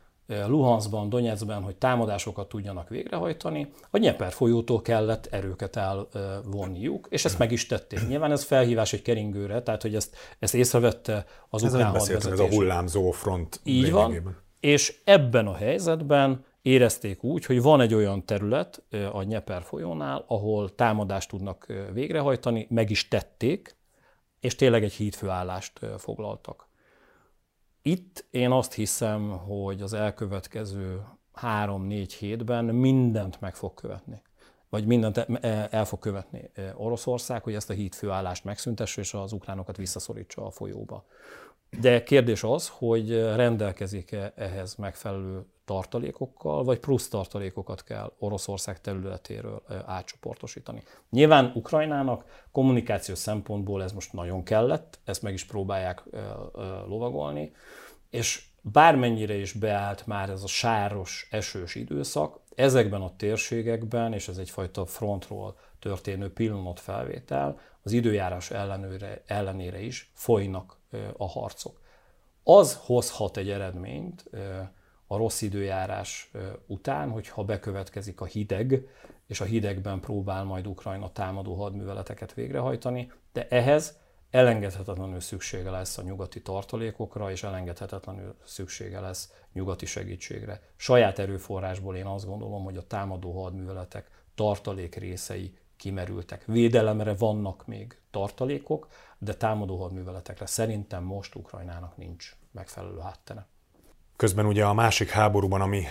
Luhanszban, 0.47 1.09
Donetskben, 1.09 1.62
hogy 1.62 1.75
támadásokat 1.75 2.49
tudjanak 2.49 2.89
végrehajtani, 2.89 3.73
a 3.89 3.97
Nyeper 3.97 4.31
folyótól 4.31 4.81
kellett 4.81 5.25
erőket 5.25 5.75
elvonniuk, 5.75 7.07
és 7.09 7.25
ezt 7.25 7.38
meg 7.38 7.51
is 7.51 7.67
tették. 7.67 8.07
Nyilván 8.07 8.31
ez 8.31 8.43
felhívás 8.43 8.93
egy 8.93 9.01
keringőre, 9.01 9.62
tehát 9.62 9.81
hogy 9.81 9.95
ezt, 9.95 10.15
ezt 10.39 10.53
észrevette 10.53 11.25
az 11.49 11.63
ez 11.63 11.73
ukrán 11.73 11.91
hadvezetés. 11.91 12.31
Ez 12.31 12.39
a 12.39 12.47
hullámzó 12.47 13.12
front. 13.12 13.59
Így 13.63 13.91
van, 13.91 14.42
és 14.63 15.02
ebben 15.04 15.47
a 15.47 15.56
helyzetben 15.56 16.45
érezték 16.62 17.23
úgy, 17.23 17.45
hogy 17.45 17.62
van 17.62 17.82
egy 17.82 17.93
olyan 17.93 18.26
terület 18.26 18.84
a 19.12 19.23
Nyeper 19.23 19.62
folyónál, 19.62 20.23
ahol 20.28 20.76
támadást 20.76 21.30
tudnak 21.30 21.73
végrehajtani, 21.93 22.67
meg 22.69 22.89
is 22.89 23.08
tették, 23.08 23.76
és 24.39 24.56
tényleg 24.56 24.84
egy 24.84 24.93
hídfőállást 24.93 25.80
foglaltak. 25.97 26.67
Itt 27.82 28.26
én 28.32 28.52
azt 28.52 28.73
hiszem, 28.73 29.30
hogy 29.30 29.82
az 29.82 29.93
elkövetkező 29.93 31.02
három-négy 31.34 32.13
hétben 32.13 32.65
mindent 32.65 33.41
meg 33.41 33.56
fog 33.56 33.73
követni 33.73 34.21
vagy 34.73 34.86
mindent 34.86 35.17
el 35.71 35.86
fog 35.86 35.99
követni 35.99 36.52
Oroszország, 36.76 37.43
hogy 37.43 37.54
ezt 37.54 37.69
a 37.69 37.73
hídfőállást 37.73 38.43
megszüntesse, 38.43 39.02
és 39.02 39.13
az 39.13 39.32
ukránokat 39.32 39.78
visszaszorítsa 39.78 40.45
a 40.45 40.52
folyóba. 40.52 41.06
De 41.79 42.03
kérdés 42.03 42.43
az, 42.43 42.71
hogy 42.77 43.09
rendelkezik-e 43.19 44.33
ehhez 44.36 44.75
megfelelő 44.75 45.45
tartalékokkal, 45.65 46.63
vagy 46.63 46.79
plusz 46.79 47.07
tartalékokat 47.07 47.83
kell 47.83 48.13
Oroszország 48.19 48.81
területéről 48.81 49.63
átcsoportosítani. 49.86 50.83
Nyilván 51.09 51.51
Ukrajnának 51.55 52.45
kommunikációs 52.51 53.17
szempontból 53.17 53.83
ez 53.83 53.91
most 53.91 54.13
nagyon 54.13 54.43
kellett, 54.43 54.99
ezt 55.03 55.21
meg 55.21 55.33
is 55.33 55.45
próbálják 55.45 56.03
lovagolni, 56.88 57.51
és 58.09 58.45
bármennyire 58.62 59.36
is 59.36 59.51
beállt 59.51 60.07
már 60.07 60.29
ez 60.29 60.43
a 60.43 60.47
sáros, 60.47 61.27
esős 61.31 61.75
időszak, 61.75 62.39
ezekben 62.55 63.01
a 63.01 63.15
térségekben, 63.15 64.13
és 64.13 64.27
ez 64.27 64.38
egyfajta 64.38 64.86
frontról 64.86 65.57
történő 65.79 66.33
pillanatfelvétel, 66.33 67.59
az 67.81 67.91
időjárás 67.91 68.51
ellenőre, 68.51 69.23
ellenére 69.25 69.81
is 69.81 70.12
folynak 70.13 70.81
a 71.17 71.27
harcok. 71.27 71.82
Az 72.43 72.79
hozhat 72.86 73.38
egy 73.38 73.49
eredményt 73.49 74.29
a 75.08 75.17
rossz 75.17 75.41
időjárás 75.41 76.32
után, 76.65 77.10
hogyha 77.10 77.43
bekövetkezik 77.43 78.21
a 78.21 78.25
hideg, 78.25 78.88
és 79.27 79.41
a 79.41 79.45
hidegben 79.45 79.99
próbál 79.99 80.43
majd 80.43 80.67
Ukrajna 80.67 81.12
támadó 81.12 81.56
hadműveleteket 81.56 82.34
végrehajtani, 82.34 83.12
de 83.34 83.47
ehhez 83.47 84.01
elengedhetetlenül 84.29 85.19
szüksége 85.19 85.69
lesz 85.69 85.97
a 85.97 86.01
nyugati 86.01 86.41
tartalékokra, 86.41 87.32
és 87.32 87.43
elengedhetetlenül 87.43 88.36
szüksége 88.43 88.99
lesz 88.99 89.34
nyugati 89.53 89.86
segítségre. 89.86 90.62
Saját 90.75 91.19
erőforrásból 91.19 91.95
én 91.95 92.06
azt 92.06 92.25
gondolom, 92.25 92.63
hogy 92.63 92.77
a 92.77 92.88
támadó 92.88 93.43
hadműveletek 93.43 94.23
tartalék 94.36 94.95
részei 94.95 95.58
kimerültek. 95.77 96.45
Védelemre 96.45 97.13
vannak 97.13 97.67
még 97.67 97.97
tartalékok, 98.12 98.88
de 99.23 99.33
támadó 99.33 99.81
hadműveletekre 99.81 100.45
szerintem 100.45 101.03
most 101.03 101.36
Ukrajnának 101.36 101.97
nincs 101.97 102.36
megfelelő 102.51 102.99
háttere. 102.99 103.47
Közben 104.15 104.45
ugye 104.45 104.65
a 104.65 104.73
másik 104.73 105.09
háborúban, 105.09 105.62
ami 105.62 105.83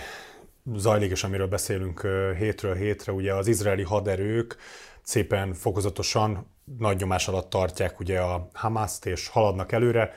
zajlik, 0.75 1.11
és 1.11 1.23
amiről 1.23 1.47
beszélünk 1.47 2.01
hétről 2.37 2.75
hétre, 2.75 3.11
ugye 3.11 3.33
az 3.33 3.47
izraeli 3.47 3.83
haderők 3.83 4.57
szépen 5.01 5.53
fokozatosan 5.53 6.51
nagy 6.77 6.99
nyomás 6.99 7.27
alatt 7.27 7.49
tartják 7.49 7.99
ugye 7.99 8.19
a 8.19 8.49
Hamaszt, 8.53 9.05
és 9.05 9.27
haladnak 9.27 9.71
előre. 9.71 10.13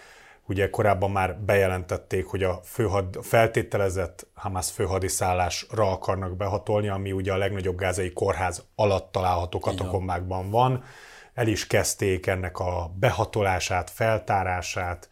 Ugye 0.49 0.71
korábban 0.71 1.11
már 1.11 1.39
bejelentették, 1.39 2.27
hogy 2.27 2.43
a 2.43 2.61
főhad, 2.65 3.19
feltételezett 3.23 4.27
Hamas 4.35 4.71
főhadiszállásra 4.71 5.91
akarnak 5.91 6.37
behatolni, 6.37 6.89
ami 6.89 7.13
ugye 7.13 7.33
a 7.33 7.37
legnagyobb 7.37 7.77
gázai 7.77 8.13
kórház 8.13 8.65
alatt 8.75 9.13
található 9.13 9.59
katakombákban 9.59 10.51
van. 10.51 10.85
El 11.37 11.47
is 11.47 11.67
kezdték 11.67 12.27
ennek 12.27 12.59
a 12.59 12.93
behatolását, 12.99 13.91
feltárását, 13.91 15.09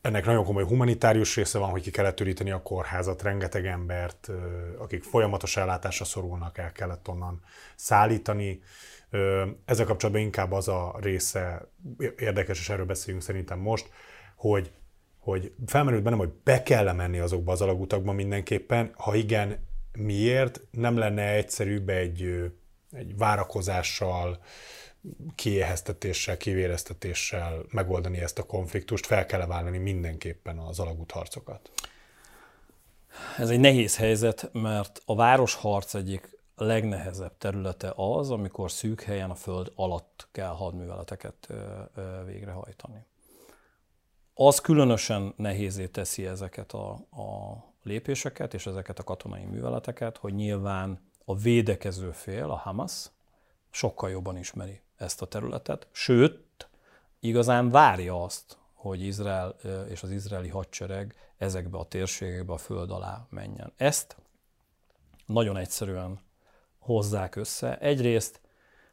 ennek 0.00 0.24
nagyon 0.24 0.44
komoly 0.44 0.64
humanitárius 0.64 1.36
része 1.36 1.58
van, 1.58 1.70
hogy 1.70 1.82
ki 1.82 1.90
kellett 1.90 2.20
üríteni 2.20 2.50
a 2.50 2.62
kórházat, 2.62 3.22
rengeteg 3.22 3.66
embert, 3.66 4.30
akik 4.78 5.02
folyamatos 5.02 5.56
ellátásra 5.56 6.04
szorulnak, 6.04 6.58
el 6.58 6.72
kellett 6.72 7.08
onnan 7.08 7.42
szállítani. 7.76 8.62
Ezzel 9.64 9.86
kapcsolatban 9.86 10.24
inkább 10.24 10.52
az 10.52 10.68
a 10.68 10.96
része 11.00 11.68
érdekes, 12.18 12.58
és 12.58 12.68
erről 12.68 12.86
beszélünk 12.86 13.22
szerintem 13.22 13.58
most, 13.58 13.90
hogy, 14.36 14.70
hogy 15.18 15.52
felmerült 15.66 16.02
bennem, 16.02 16.18
hogy 16.18 16.32
be 16.44 16.62
kell 16.62 16.92
menni 16.92 17.18
azokba 17.18 17.52
az 17.52 17.60
alagutakba 17.60 18.12
mindenképpen, 18.12 18.92
ha 18.96 19.14
igen, 19.14 19.66
miért? 19.92 20.60
Nem 20.70 20.96
lenne 20.96 21.32
egyszerűbb 21.32 21.88
egy, 21.88 22.52
egy 22.92 23.16
várakozással, 23.16 24.38
kiéheztetéssel, 25.34 26.36
kivéreztetéssel 26.36 27.62
megoldani 27.70 28.20
ezt 28.20 28.38
a 28.38 28.42
konfliktust, 28.42 29.06
fel 29.06 29.26
kell 29.26 29.46
válni 29.46 29.78
mindenképpen 29.78 30.58
az 30.58 30.78
alagútharcokat? 30.78 31.70
Ez 33.38 33.50
egy 33.50 33.60
nehéz 33.60 33.96
helyzet, 33.96 34.50
mert 34.52 35.02
a 35.04 35.14
városharc 35.14 35.94
egyik 35.94 36.38
legnehezebb 36.56 37.38
területe 37.38 37.92
az, 37.96 38.30
amikor 38.30 38.70
szűk 38.70 39.00
helyen 39.00 39.30
a 39.30 39.34
föld 39.34 39.72
alatt 39.74 40.28
kell 40.32 40.54
hadműveleteket 40.54 41.48
végrehajtani. 42.26 43.04
Az 44.34 44.60
különösen 44.60 45.34
nehézé 45.36 45.86
teszi 45.86 46.26
ezeket 46.26 46.72
a, 46.72 46.90
a 46.92 47.56
lépéseket 47.82 48.54
és 48.54 48.66
ezeket 48.66 48.98
a 48.98 49.04
katonai 49.04 49.44
műveleteket, 49.44 50.16
hogy 50.16 50.34
nyilván 50.34 51.10
a 51.24 51.36
védekező 51.36 52.10
fél, 52.10 52.50
a 52.50 52.56
Hamas, 52.56 53.10
sokkal 53.70 54.10
jobban 54.10 54.36
ismeri 54.36 54.80
ezt 55.02 55.22
a 55.22 55.26
területet, 55.26 55.86
sőt, 55.92 56.68
igazán 57.20 57.70
várja 57.70 58.22
azt, 58.22 58.58
hogy 58.72 59.02
Izrael 59.02 59.56
és 59.88 60.02
az 60.02 60.10
izraeli 60.10 60.48
hadsereg 60.48 61.14
ezekbe 61.36 61.78
a 61.78 61.84
térségekbe 61.84 62.52
a 62.52 62.56
föld 62.56 62.90
alá 62.90 63.26
menjen. 63.30 63.72
Ezt 63.76 64.16
nagyon 65.26 65.56
egyszerűen 65.56 66.20
hozzák 66.78 67.36
össze. 67.36 67.78
Egyrészt 67.78 68.40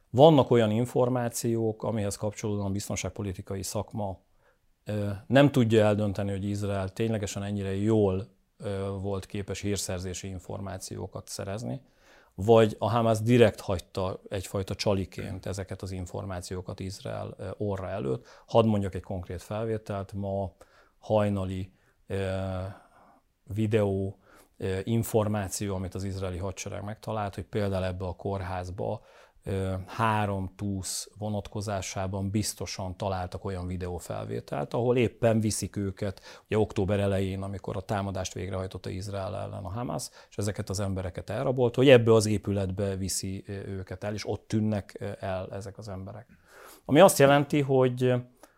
vannak 0.10 0.52
olyan 0.52 0.72
információk, 0.72 1.84
amihez 1.84 2.16
kapcsolódóan 2.16 2.66
a 2.66 2.72
biztonságpolitikai 2.72 3.64
szakma 3.64 4.20
nem 5.28 5.52
tudja 5.52 5.86
eldönteni, 5.86 6.32
hogy 6.32 6.44
Izrael 6.44 6.90
ténylegesen 6.90 7.44
ennyire 7.44 7.76
jól 7.76 8.28
volt 9.02 9.26
képes 9.26 9.62
hírszerzési 9.62 10.28
információkat 10.28 11.28
szerezni 11.28 11.82
vagy 12.42 12.76
a 12.80 12.90
Hamas 12.90 13.22
direkt 13.22 13.60
hagyta 13.60 14.22
egyfajta 14.30 14.76
csaliként 14.76 15.46
ezeket 15.46 15.82
az 15.82 15.92
információkat 15.92 16.80
Izrael 16.80 17.56
orra 17.58 17.90
előtt. 17.90 18.28
Hadd 18.46 18.66
mondjak 18.66 18.96
egy 18.96 19.04
konkrét 19.04 19.42
felvételt, 19.42 20.14
ma 20.14 20.52
hajnali 21.00 21.72
videó 23.44 24.18
információ, 24.84 25.76
amit 25.76 25.96
az 25.96 26.04
izraeli 26.04 26.38
hadsereg 26.38 26.84
megtalált, 26.84 27.36
hogy 27.36 27.46
például 27.46 27.84
ebbe 27.84 28.06
a 28.06 28.16
kórházba 28.16 29.02
három 29.86 30.52
túsz 30.56 31.10
vonatkozásában 31.18 32.30
biztosan 32.30 32.98
találtak 32.98 33.46
olyan 33.46 33.68
videófelvételt, 33.68 34.74
ahol 34.74 34.98
éppen 34.98 35.40
viszik 35.40 35.76
őket, 35.76 36.22
ugye 36.46 36.58
október 36.58 37.00
elején, 37.00 37.42
amikor 37.42 37.78
a 37.78 37.82
támadást 37.82 38.34
végrehajtotta 38.34 38.90
Izrael 38.90 39.36
ellen 39.36 39.64
a 39.64 39.70
Hamas, 39.70 40.10
és 40.30 40.38
ezeket 40.38 40.70
az 40.70 40.80
embereket 40.80 41.30
elrabolt, 41.30 41.76
hogy 41.76 41.90
ebbe 41.90 42.14
az 42.14 42.26
épületbe 42.26 42.96
viszi 42.96 43.44
őket 43.48 44.04
el, 44.04 44.14
és 44.14 44.28
ott 44.28 44.48
tűnnek 44.48 45.16
el 45.20 45.48
ezek 45.52 45.78
az 45.78 45.90
emberek. 45.90 46.28
Ami 46.86 47.00
azt 47.00 47.20
jelenti, 47.20 47.62
hogy 47.62 48.14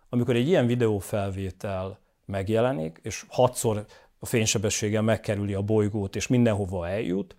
amikor 0.10 0.36
egy 0.36 0.48
ilyen 0.48 0.65
videófelvétel 0.65 2.00
megjelenik, 2.26 3.00
és 3.04 3.26
hatszor 3.30 3.86
a 4.20 4.26
fénysebességgel 4.26 5.02
megkerüli 5.02 5.54
a 5.54 5.62
bolygót, 5.62 6.15
és 6.15 6.28
mindenhova 6.28 6.88
eljut, 6.88 7.36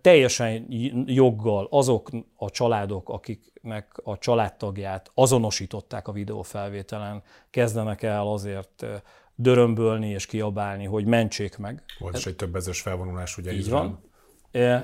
teljesen 0.00 0.66
joggal 1.06 1.66
azok 1.70 2.10
a 2.36 2.50
családok, 2.50 3.08
akiknek 3.08 4.00
a 4.04 4.18
családtagját 4.18 5.10
azonosították 5.14 6.08
a 6.08 6.12
videófelvételen, 6.12 7.22
kezdenek 7.50 8.02
el 8.02 8.26
azért 8.26 8.86
dörömbölni 9.34 10.08
és 10.08 10.26
kiabálni, 10.26 10.84
hogy 10.84 11.04
mentsék 11.04 11.58
meg. 11.58 11.82
Volt 11.98 12.16
is 12.16 12.26
egy 12.26 12.36
több 12.36 12.56
ezres 12.56 12.80
felvonulás, 12.80 13.38
ugye 13.38 13.52
Így 13.52 13.70
van. 13.70 14.00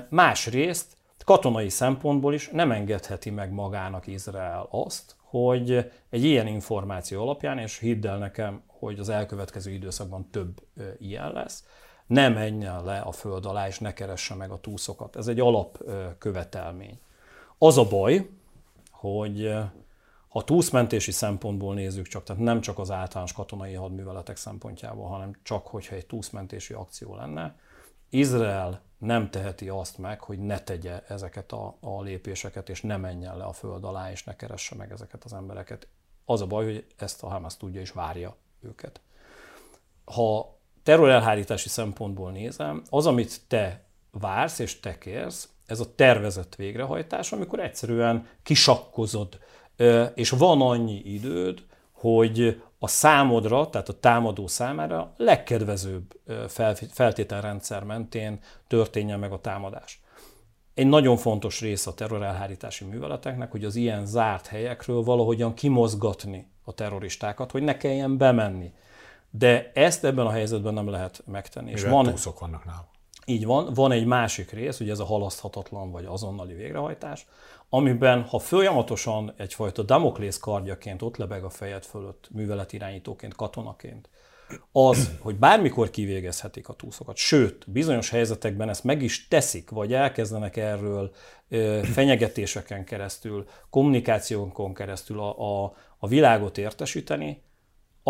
Másrészt 0.09 0.97
katonai 1.25 1.69
szempontból 1.69 2.33
is 2.33 2.49
nem 2.49 2.71
engedheti 2.71 3.29
meg 3.29 3.51
magának 3.51 4.07
Izrael 4.07 4.67
azt, 4.71 5.15
hogy 5.21 5.91
egy 6.09 6.23
ilyen 6.23 6.47
információ 6.47 7.21
alapján, 7.21 7.57
és 7.57 7.77
hidd 7.77 8.07
el 8.07 8.17
nekem, 8.17 8.63
hogy 8.67 8.99
az 8.99 9.09
elkövetkező 9.09 9.71
időszakban 9.71 10.29
több 10.31 10.61
ilyen 10.99 11.31
lesz, 11.31 11.65
ne 12.09 12.29
menjen 12.29 12.83
le 12.83 12.99
a 12.99 13.11
föld 13.11 13.45
alá, 13.45 13.67
és 13.67 13.79
ne 13.79 13.93
keresse 13.93 14.35
meg 14.35 14.51
a 14.51 14.59
túszokat. 14.59 15.15
Ez 15.15 15.27
egy 15.27 15.39
alapkövetelmény. 15.39 16.99
Az 17.57 17.77
a 17.77 17.87
baj, 17.87 18.29
hogy 18.91 19.53
ha 20.29 20.43
túszmentési 20.43 21.11
szempontból 21.11 21.73
nézzük 21.73 22.07
csak, 22.07 22.23
tehát 22.23 22.41
nem 22.41 22.61
csak 22.61 22.79
az 22.79 22.91
általános 22.91 23.33
katonai 23.33 23.73
hadműveletek 23.73 24.37
szempontjából, 24.37 25.07
hanem 25.07 25.31
csak 25.43 25.67
hogyha 25.67 25.95
egy 25.95 26.05
túszmentési 26.05 26.73
akció 26.73 27.15
lenne, 27.15 27.55
Izrael 28.09 28.81
nem 28.97 29.29
teheti 29.29 29.69
azt 29.69 29.97
meg, 29.97 30.21
hogy 30.21 30.39
ne 30.39 30.59
tegye 30.59 31.03
ezeket 31.07 31.51
a, 31.51 31.77
a 31.79 32.01
lépéseket, 32.01 32.69
és 32.69 32.81
ne 32.81 32.97
menjen 32.97 33.37
le 33.37 33.43
a 33.43 33.53
föld 33.53 33.83
alá, 33.83 34.11
és 34.11 34.23
ne 34.23 34.35
keresse 34.35 34.75
meg 34.75 34.91
ezeket 34.91 35.23
az 35.23 35.33
embereket. 35.33 35.87
Az 36.25 36.41
a 36.41 36.47
baj, 36.47 36.65
hogy 36.65 36.85
ezt 36.97 37.23
a 37.23 37.27
Hamas 37.27 37.57
tudja 37.57 37.81
és 37.81 37.91
várja 37.91 38.35
őket. 38.61 39.01
Ha 40.05 40.58
terrorelhárítási 40.89 41.69
szempontból 41.69 42.31
nézem, 42.31 42.83
az, 42.89 43.07
amit 43.07 43.41
te 43.47 43.83
vársz 44.11 44.59
és 44.59 44.79
te 44.79 44.97
kérsz, 44.97 45.49
ez 45.65 45.79
a 45.79 45.95
tervezett 45.95 46.55
végrehajtás, 46.55 47.31
amikor 47.31 47.59
egyszerűen 47.59 48.27
kisakkozod, 48.43 49.39
és 50.15 50.29
van 50.29 50.61
annyi 50.61 51.01
időd, 51.05 51.63
hogy 51.91 52.61
a 52.79 52.87
számodra, 52.87 53.69
tehát 53.69 53.89
a 53.89 53.99
támadó 53.99 54.47
számára 54.47 55.13
legkedvezőbb 55.17 56.19
feltételrendszer 56.91 57.83
mentén 57.83 58.39
történjen 58.67 59.19
meg 59.19 59.31
a 59.31 59.41
támadás. 59.41 60.01
Egy 60.73 60.87
nagyon 60.87 61.17
fontos 61.17 61.61
része 61.61 61.89
a 61.89 61.93
terrorelhárítási 61.93 62.85
műveleteknek, 62.85 63.51
hogy 63.51 63.65
az 63.65 63.75
ilyen 63.75 64.05
zárt 64.05 64.47
helyekről 64.47 65.03
valahogyan 65.03 65.53
kimozgatni 65.53 66.51
a 66.63 66.73
terroristákat, 66.73 67.51
hogy 67.51 67.63
ne 67.63 67.77
kelljen 67.77 68.17
bemenni. 68.17 68.71
De 69.29 69.71
ezt 69.73 70.05
ebben 70.05 70.25
a 70.25 70.31
helyzetben 70.31 70.73
nem 70.73 70.89
lehet 70.89 71.21
megtenni. 71.25 71.71
és 71.71 71.83
van, 71.83 72.05
túszok 72.05 72.39
vannak 72.39 72.65
nála. 72.65 72.89
Így 73.25 73.45
van, 73.45 73.73
van 73.73 73.91
egy 73.91 74.05
másik 74.05 74.51
rész, 74.51 74.79
ugye 74.79 74.91
ez 74.91 74.99
a 74.99 75.05
halaszthatatlan 75.05 75.91
vagy 75.91 76.05
azonnali 76.05 76.53
végrehajtás, 76.53 77.27
amiben 77.69 78.23
ha 78.23 78.39
folyamatosan 78.39 79.33
egyfajta 79.37 79.83
Damoklész 79.83 80.37
kardjaként 80.37 81.01
ott 81.01 81.17
lebeg 81.17 81.43
a 81.43 81.49
fejed 81.49 81.83
fölött, 81.83 82.27
műveletirányítóként, 82.31 83.35
katonaként, 83.35 84.09
az, 84.71 85.11
hogy 85.19 85.35
bármikor 85.35 85.89
kivégezhetik 85.89 86.69
a 86.69 86.73
túszokat, 86.73 87.15
sőt, 87.15 87.71
bizonyos 87.71 88.09
helyzetekben 88.09 88.69
ezt 88.69 88.83
meg 88.83 89.01
is 89.01 89.27
teszik, 89.27 89.69
vagy 89.69 89.93
elkezdenek 89.93 90.57
erről 90.57 91.11
fenyegetéseken 91.93 92.83
keresztül, 92.83 93.45
kommunikációnkon 93.69 94.73
keresztül 94.73 95.19
a, 95.19 95.63
a, 95.63 95.73
a 95.97 96.07
világot 96.07 96.57
értesíteni, 96.57 97.41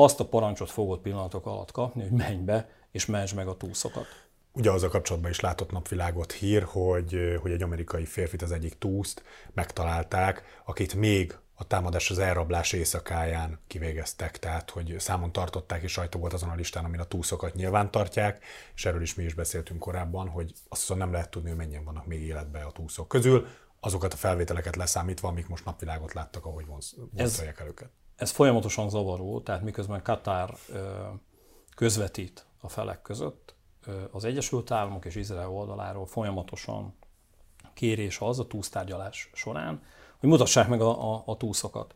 azt 0.03 0.19
a 0.19 0.25
parancsot 0.25 0.69
fogod 0.69 0.99
pillanatok 0.99 1.45
alatt 1.45 1.71
kapni, 1.71 2.01
hogy 2.01 2.11
menj 2.11 2.43
be, 2.43 2.69
és 2.91 3.05
menj 3.05 3.29
meg 3.35 3.47
a 3.47 3.57
túszokat. 3.57 4.05
Ugye 4.53 4.71
az 4.71 4.83
a 4.83 4.87
kapcsolatban 4.87 5.31
is 5.31 5.39
látott 5.39 5.71
napvilágot 5.71 6.31
hír, 6.31 6.63
hogy, 6.63 7.37
hogy 7.41 7.51
egy 7.51 7.61
amerikai 7.61 8.05
férfit, 8.05 8.41
az 8.41 8.51
egyik 8.51 8.77
túszt 8.77 9.23
megtalálták, 9.53 10.61
akit 10.65 10.93
még 10.93 11.37
a 11.53 11.67
támadás 11.67 12.09
az 12.09 12.19
elrablás 12.19 12.73
éjszakáján 12.73 13.59
kivégeztek, 13.67 14.39
tehát 14.39 14.69
hogy 14.69 14.95
számon 14.97 15.31
tartották, 15.31 15.83
és 15.83 15.91
sajtó 15.91 16.19
volt 16.19 16.33
azon 16.33 16.49
a 16.49 16.55
listán, 16.55 16.85
amin 16.85 16.99
a 16.99 17.03
túszokat 17.03 17.53
nyilván 17.53 17.91
tartják, 17.91 18.43
és 18.75 18.85
erről 18.85 19.01
is 19.01 19.15
mi 19.15 19.23
is 19.23 19.33
beszéltünk 19.33 19.79
korábban, 19.79 20.27
hogy 20.27 20.53
azt 20.69 20.81
hiszem 20.81 20.97
nem 20.97 21.11
lehet 21.11 21.29
tudni, 21.29 21.49
hogy 21.49 21.57
mennyien 21.57 21.83
vannak 21.83 22.05
még 22.05 22.21
életben 22.21 22.63
a 22.63 22.71
túszok 22.71 23.07
közül, 23.07 23.47
azokat 23.79 24.13
a 24.13 24.17
felvételeket 24.17 24.75
leszámítva, 24.75 25.27
amik 25.27 25.47
most 25.47 25.65
napvilágot 25.65 26.13
láttak, 26.13 26.45
ahogy 26.45 26.65
vonzolják 26.65 27.59
el 27.59 27.67
őket. 27.67 27.89
Ez 28.19 28.31
folyamatosan 28.31 28.89
zavaró, 28.89 29.39
tehát 29.39 29.61
miközben 29.61 30.01
Katár 30.01 30.53
közvetít 31.75 32.45
a 32.61 32.69
felek 32.69 33.01
között, 33.01 33.55
az 34.11 34.23
Egyesült 34.23 34.71
Államok 34.71 35.05
és 35.05 35.15
Izrael 35.15 35.49
oldaláról 35.49 36.05
folyamatosan 36.05 36.93
kérés 37.73 38.19
az 38.19 38.39
a 38.39 38.47
túsztárgyalás 38.47 39.29
során, 39.33 39.83
hogy 40.19 40.29
mutassák 40.29 40.67
meg 40.67 40.81
a, 40.81 41.13
a, 41.13 41.23
a 41.25 41.37
túszokat. 41.37 41.95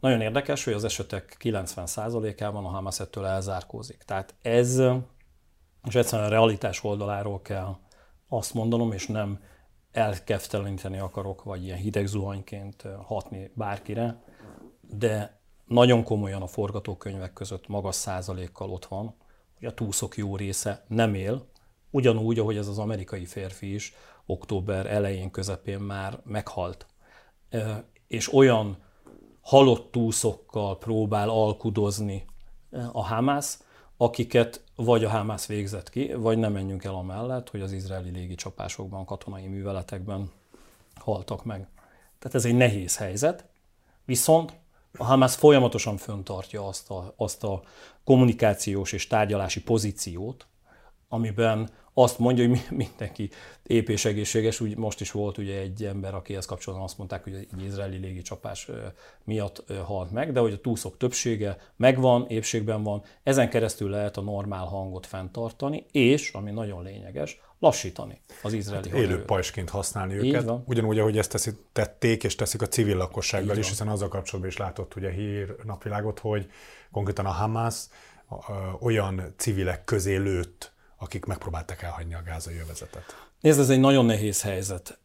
Nagyon 0.00 0.20
érdekes, 0.20 0.64
hogy 0.64 0.72
az 0.72 0.84
esetek 0.84 1.36
90%-ában 1.40 2.64
a 2.64 2.68
Hamas 2.68 3.00
ettől 3.00 3.26
elzárkózik. 3.26 4.02
Tehát 4.02 4.34
ez, 4.42 4.82
és 5.84 5.94
egyszerűen 5.94 6.28
a 6.28 6.30
realitás 6.30 6.84
oldaláról 6.84 7.42
kell 7.42 7.76
azt 8.28 8.54
mondanom, 8.54 8.92
és 8.92 9.06
nem 9.06 9.42
elkefteleníteni 9.92 10.98
akarok, 10.98 11.42
vagy 11.42 11.64
ilyen 11.64 11.78
hideg 11.78 12.06
zuhanyként 12.06 12.84
hatni 13.06 13.50
bárkire, 13.54 14.22
de 14.80 15.37
nagyon 15.68 16.02
komolyan 16.02 16.42
a 16.42 16.46
forgatókönyvek 16.46 17.32
között 17.32 17.68
magas 17.68 17.94
százalékkal 17.94 18.70
ott 18.70 18.84
van, 18.84 19.14
hogy 19.58 19.66
a 19.66 19.74
túszok 19.74 20.16
jó 20.16 20.36
része 20.36 20.84
nem 20.88 21.14
él, 21.14 21.46
ugyanúgy, 21.90 22.38
ahogy 22.38 22.56
ez 22.56 22.68
az 22.68 22.78
amerikai 22.78 23.24
férfi 23.24 23.74
is 23.74 23.94
október 24.26 24.86
elején, 24.86 25.30
közepén 25.30 25.80
már 25.80 26.20
meghalt. 26.24 26.86
És 28.06 28.32
olyan 28.32 28.76
halott 29.40 29.90
túszokkal 29.90 30.78
próbál 30.78 31.28
alkudozni 31.28 32.24
a 32.92 33.04
Hamász, 33.04 33.64
akiket 33.96 34.64
vagy 34.76 35.04
a 35.04 35.08
Hamász 35.08 35.46
végzett 35.46 35.90
ki, 35.90 36.14
vagy 36.14 36.38
nem 36.38 36.52
menjünk 36.52 36.84
el 36.84 36.94
amellett, 36.94 37.50
hogy 37.50 37.60
az 37.60 37.72
izraeli 37.72 38.10
légicsapásokban, 38.10 39.04
katonai 39.04 39.46
műveletekben 39.46 40.30
haltak 40.94 41.44
meg. 41.44 41.68
Tehát 42.18 42.36
ez 42.36 42.44
egy 42.44 42.54
nehéz 42.54 42.96
helyzet, 42.96 43.44
viszont 44.04 44.52
a 44.98 45.04
Hamas 45.04 45.34
folyamatosan 45.34 45.96
föntartja 45.96 46.66
azt 46.66 46.90
a, 46.90 47.14
azt 47.16 47.44
a 47.44 47.62
kommunikációs 48.04 48.92
és 48.92 49.06
tárgyalási 49.06 49.62
pozíciót, 49.62 50.46
amiben 51.08 51.70
azt 51.94 52.18
mondja, 52.18 52.48
hogy 52.48 52.60
mindenki 52.70 53.30
ép 53.66 53.88
és 53.88 54.04
egészséges. 54.04 54.60
Úgy 54.60 54.76
most 54.76 55.00
is 55.00 55.10
volt 55.10 55.38
ugye 55.38 55.58
egy 55.58 55.84
ember, 55.84 56.14
akihez 56.14 56.46
kapcsolatban 56.46 56.88
azt 56.88 56.98
mondták, 56.98 57.24
hogy 57.24 57.34
egy 57.34 57.64
izraeli 57.64 57.96
légicsapás 57.96 58.68
miatt 59.24 59.64
halt 59.84 60.10
meg, 60.10 60.32
de 60.32 60.40
hogy 60.40 60.52
a 60.52 60.60
túszok 60.60 60.96
többsége 60.96 61.56
megvan, 61.76 62.26
épségben 62.28 62.82
van, 62.82 63.02
ezen 63.22 63.50
keresztül 63.50 63.90
lehet 63.90 64.16
a 64.16 64.20
normál 64.20 64.64
hangot 64.64 65.06
fenntartani, 65.06 65.86
és, 65.92 66.32
ami 66.32 66.50
nagyon 66.50 66.82
lényeges, 66.82 67.40
lassítani 67.58 68.20
az 68.42 68.52
izraeli 68.52 68.88
hát 68.88 68.98
Élő 68.98 69.24
pajsként 69.24 69.70
használni 69.70 70.14
Így 70.14 70.28
őket. 70.28 70.44
Van. 70.44 70.62
Ugyanúgy, 70.66 70.98
ahogy 70.98 71.18
ezt 71.18 71.30
teszik, 71.30 71.56
tették 71.72 72.24
és 72.24 72.34
teszik 72.34 72.62
a 72.62 72.66
civil 72.66 72.96
lakossággal 72.96 73.54
Így 73.54 73.58
is, 73.58 73.62
van. 73.62 73.70
hiszen 73.70 73.88
azzal 73.88 74.08
kapcsolatban 74.08 74.50
is 74.50 74.56
látott 74.56 74.96
ugye 74.96 75.10
hír 75.10 75.56
napvilágot, 75.64 76.18
hogy 76.18 76.50
konkrétan 76.90 77.26
a 77.26 77.30
Hamas 77.30 77.84
olyan 78.80 79.34
civilek 79.36 79.84
közé 79.84 80.16
lőtt, 80.16 80.72
akik 80.96 81.24
megpróbáltak 81.24 81.82
elhagyni 81.82 82.14
a 82.14 82.22
gázai 82.24 82.58
övezetet. 82.58 83.28
Nézd, 83.40 83.60
ez 83.60 83.70
egy 83.70 83.80
nagyon 83.80 84.04
nehéz 84.04 84.42
helyzet. 84.42 84.98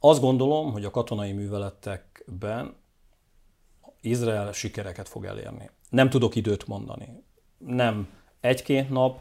Azt 0.00 0.20
gondolom, 0.20 0.72
hogy 0.72 0.84
a 0.84 0.90
katonai 0.90 1.32
műveletekben 1.32 2.76
Izrael 4.00 4.52
sikereket 4.52 5.08
fog 5.08 5.24
elérni. 5.24 5.70
Nem 5.88 6.10
tudok 6.10 6.34
időt 6.34 6.66
mondani. 6.66 7.24
Nem 7.58 8.08
egy-két 8.40 8.90
nap, 8.90 9.20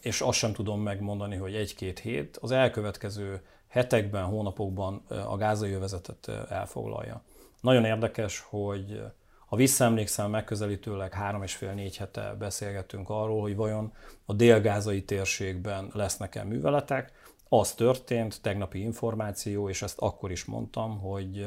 és 0.00 0.20
azt 0.20 0.38
sem 0.38 0.52
tudom 0.52 0.80
megmondani, 0.80 1.36
hogy 1.36 1.54
egy-két 1.54 1.98
hét, 1.98 2.36
az 2.40 2.50
elkövetkező 2.50 3.40
hetekben, 3.68 4.24
hónapokban 4.24 5.04
a 5.08 5.36
gázai 5.36 5.72
övezetet 5.72 6.28
elfoglalja. 6.48 7.22
Nagyon 7.60 7.84
érdekes, 7.84 8.44
hogy 8.48 9.02
ha 9.46 9.56
visszaemlékszem, 9.56 10.30
megközelítőleg 10.30 11.12
három 11.12 11.42
és 11.42 11.54
fél 11.54 11.72
négy 11.72 11.96
hete 11.96 12.34
beszélgettünk 12.38 13.10
arról, 13.10 13.40
hogy 13.40 13.56
vajon 13.56 13.92
a 14.24 14.32
délgázai 14.32 15.02
térségben 15.04 15.90
lesznek-e 15.92 16.44
műveletek. 16.44 17.12
Az 17.48 17.72
történt, 17.72 18.40
tegnapi 18.42 18.80
információ, 18.80 19.68
és 19.68 19.82
ezt 19.82 19.98
akkor 19.98 20.30
is 20.30 20.44
mondtam, 20.44 20.98
hogy 20.98 21.46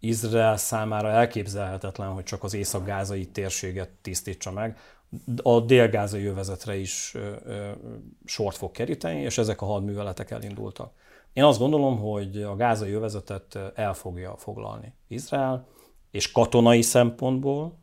Izrael 0.00 0.56
számára 0.56 1.08
elképzelhetetlen, 1.08 2.08
hogy 2.08 2.24
csak 2.24 2.42
az 2.42 2.54
észak-gázai 2.54 3.26
térséget 3.26 3.90
tisztítsa 4.02 4.50
meg, 4.50 4.78
a 5.42 5.60
délgázai 5.60 6.22
jövezetre 6.22 6.76
is 6.76 7.12
ö, 7.14 7.34
ö, 7.44 7.70
sort 8.24 8.56
fog 8.56 8.70
keríteni, 8.70 9.20
és 9.20 9.38
ezek 9.38 9.62
a 9.62 9.66
hadműveletek 9.66 10.30
elindultak. 10.30 10.92
Én 11.32 11.44
azt 11.44 11.58
gondolom, 11.58 11.98
hogy 11.98 12.42
a 12.42 12.56
gázai 12.56 12.90
jövezetet 12.90 13.58
el 13.74 13.94
fogja 13.94 14.36
foglalni 14.36 14.94
Izrael, 15.08 15.66
és 16.10 16.32
katonai 16.32 16.82
szempontból 16.82 17.78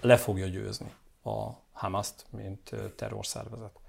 le 0.00 0.16
fogja 0.16 0.46
győzni 0.46 0.92
a 1.24 1.50
Hamaszt, 1.72 2.26
mint 2.30 2.70
terrorszervezet. 2.96 3.80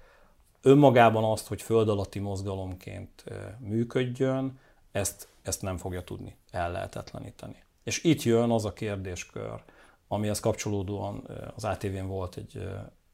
önmagában 0.62 1.24
azt, 1.24 1.46
hogy 1.46 1.62
föld 1.62 1.88
alatti 1.88 2.18
mozgalomként 2.18 3.24
működjön, 3.58 4.58
ezt, 4.92 5.28
ezt 5.48 5.62
nem 5.62 5.76
fogja 5.76 6.02
tudni 6.02 6.36
el 6.50 6.72
lehetetleníteni. 6.72 7.62
És 7.82 8.04
itt 8.04 8.22
jön 8.22 8.50
az 8.50 8.64
a 8.64 8.72
kérdéskör, 8.72 9.62
amihez 10.08 10.40
kapcsolódóan 10.40 11.28
az 11.54 11.64
ATV-n 11.64 12.06
volt 12.06 12.36
egy 12.36 12.68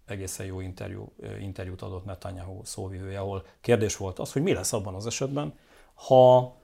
egészen 0.06 0.46
jó 0.46 0.60
interjú, 0.60 1.12
interjút 1.40 1.82
adott 1.82 2.04
Netanyahu 2.04 2.64
szóvivője, 2.64 3.18
ahol 3.18 3.46
kérdés 3.60 3.96
volt 3.96 4.18
az, 4.18 4.32
hogy 4.32 4.42
mi 4.42 4.52
lesz 4.52 4.72
abban 4.72 4.94
az 4.94 5.06
esetben, 5.06 5.58
ha, 5.94 6.56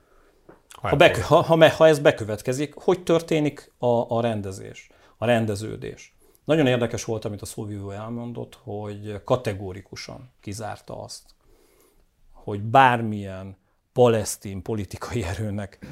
ha, 0.69 0.95
be, 0.95 1.23
ha, 1.23 1.41
ha, 1.41 1.69
ha 1.69 1.87
ez 1.87 1.99
bekövetkezik, 1.99 2.73
hogy 2.73 3.03
történik 3.03 3.73
a, 3.77 4.15
a 4.15 4.21
rendezés, 4.21 4.89
a 5.17 5.25
rendeződés. 5.25 6.15
Nagyon 6.43 6.67
érdekes 6.67 7.03
volt, 7.03 7.25
amit 7.25 7.41
a 7.41 7.45
szóvivő 7.45 7.93
elmondott, 7.93 8.59
hogy 8.63 9.23
kategórikusan 9.23 10.31
kizárta 10.39 11.01
azt, 11.01 11.35
hogy 12.31 12.61
bármilyen 12.61 13.57
palesztin 13.93 14.61
politikai 14.61 15.23
erőnek 15.23 15.85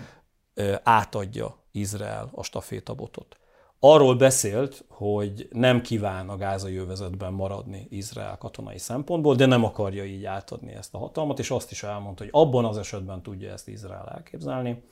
átadja 0.84 1.58
Izrael 1.72 2.30
a 2.32 2.44
stafétabotot. 2.44 3.38
Arról 3.80 4.16
beszélt, 4.16 4.86
hogy 4.90 5.48
nem 5.52 5.82
kíván 5.82 6.30
a 6.30 6.38
gázai 6.38 6.78
övezetben 6.78 7.34
maradni 7.34 7.88
Izrael 7.90 8.38
katonai 8.38 8.78
szempontból, 8.78 9.36
de 9.36 9.46
nem 9.46 9.64
akarja 9.64 10.06
így 10.06 10.26
átadni 10.26 10.72
ezt 10.72 10.94
a 10.94 10.98
hatalmat, 10.98 11.40
és 11.40 11.52
azt 11.52 11.72
is 11.72 11.84
elmondta, 11.84 12.24
hogy 12.24 12.34
abban 12.34 12.66
az 12.66 12.78
esetben 12.78 13.22
tudja 13.22 13.52
ezt 13.52 13.68
Izrael 13.68 14.10
elképzelni, 14.16 14.84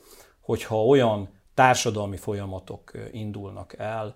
hogyha 0.41 0.85
olyan 0.85 1.29
társadalmi 1.53 2.17
folyamatok 2.17 2.91
indulnak 3.11 3.77
el 3.77 4.15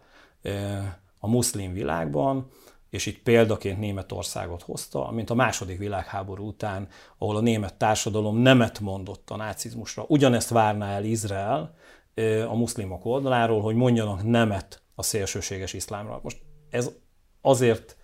a 1.19 1.27
muszlim 1.27 1.73
világban, 1.73 2.49
és 2.91 3.05
itt 3.05 3.21
példaként 3.21 3.79
Németországot 3.79 4.61
hozta, 4.61 5.11
mint 5.11 5.29
a 5.29 5.33
második 5.33 5.77
világháború 5.77 6.47
után, 6.47 6.87
ahol 7.17 7.35
a 7.35 7.41
német 7.41 7.73
társadalom 7.73 8.37
nemet 8.37 8.79
mondott 8.79 9.29
a 9.29 9.35
nácizmusra. 9.35 10.05
Ugyanezt 10.07 10.49
várná 10.49 10.91
el 10.91 11.03
Izrael 11.03 11.75
a 12.47 12.55
muszlimok 12.55 13.05
oldaláról, 13.05 13.61
hogy 13.61 13.75
mondjanak 13.75 14.23
nemet 14.23 14.81
a 14.95 15.03
szélsőséges 15.03 15.73
iszlámra. 15.73 16.19
Most 16.23 16.41
ez 16.69 16.91
azért 17.41 17.97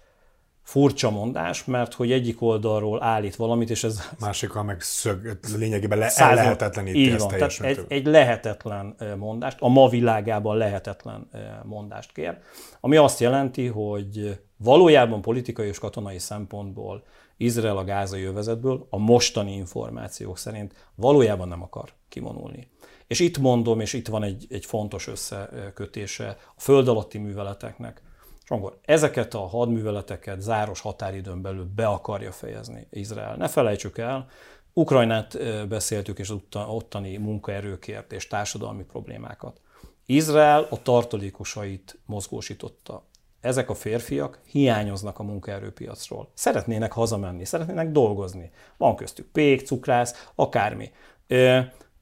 furcsa 0.64 1.10
mondás, 1.10 1.66
mert 1.66 1.94
hogy 1.94 2.12
egyik 2.12 2.42
oldalról 2.42 3.04
állít 3.04 3.36
valamit, 3.36 3.70
és 3.70 3.84
ez... 3.84 4.10
Másikkal 4.20 4.64
meg 4.64 4.82
szög, 4.82 5.40
lényegében 5.58 5.98
le, 5.98 6.10
százal, 6.10 6.36
lehetetleníti 6.36 7.12
ezt 7.12 7.28
teljesen. 7.28 7.66
Tehát 7.66 7.78
egy, 7.78 7.98
egy 7.98 8.06
lehetetlen 8.06 8.96
mondást, 9.18 9.58
a 9.60 9.68
ma 9.68 9.90
világában 9.90 10.58
lehetetlen 10.58 11.30
mondást 11.64 12.12
kér, 12.12 12.38
ami 12.80 12.96
azt 12.96 13.20
jelenti, 13.20 13.68
hogy 13.68 14.40
valójában 14.58 15.22
politikai 15.22 15.68
és 15.68 15.80
katonai 15.80 16.20
szempontból 16.20 17.04
Izrael 17.38 17.78
a 17.78 17.84
gázai 17.84 18.24
övezetből 18.24 18.88
a 18.90 18.98
mostani 18.98 19.54
információk 19.54 20.38
szerint 20.38 20.90
valójában 20.96 21.48
nem 21.48 21.62
akar 21.62 21.94
kivonulni. 22.10 22.68
És 23.08 23.20
itt 23.20 23.38
mondom, 23.38 23.80
és 23.80 23.94
itt 23.94 24.08
van 24.08 24.24
egy, 24.24 24.46
egy 24.50 24.66
fontos 24.66 25.08
összekötése 25.08 26.38
a 26.56 26.62
föld 26.62 26.88
alatti 26.88 27.18
műveleteknek, 27.18 28.02
és 28.44 28.50
akkor 28.50 28.80
ezeket 28.82 29.34
a 29.34 29.48
hadműveleteket 29.48 30.42
záros 30.42 30.82
határidőn 30.82 31.42
belül 31.42 31.70
be 31.76 31.88
akarja 31.88 32.32
fejezni 32.32 32.88
Izrael. 32.90 33.36
Ne 33.36 33.48
felejtsük 33.48 33.98
el, 33.98 34.28
Ukrajnát 34.74 35.38
beszéltük, 35.68 36.20
és 36.20 36.34
ottani 36.68 37.18
munkaerőkért 37.18 38.12
és 38.12 38.28
társadalmi 38.28 38.84
problémákat. 38.84 39.62
Izrael 40.06 40.68
a 40.70 40.82
tartalékosait 40.82 42.00
mozgósította. 42.06 43.04
Ezek 43.48 43.70
a 43.70 43.74
férfiak 43.74 44.40
hiányoznak 44.46 45.20
a 45.20 45.24
munkaerőpiacról. 45.24 46.30
Szeretnének 46.34 46.92
hazamenni, 46.92 47.46
szeretnének 47.46 47.92
dolgozni. 47.92 48.52
Van 48.78 48.96
köztük 48.96 49.26
pék, 49.32 49.66
cukrász, 49.66 50.30
akármi. 50.36 50.92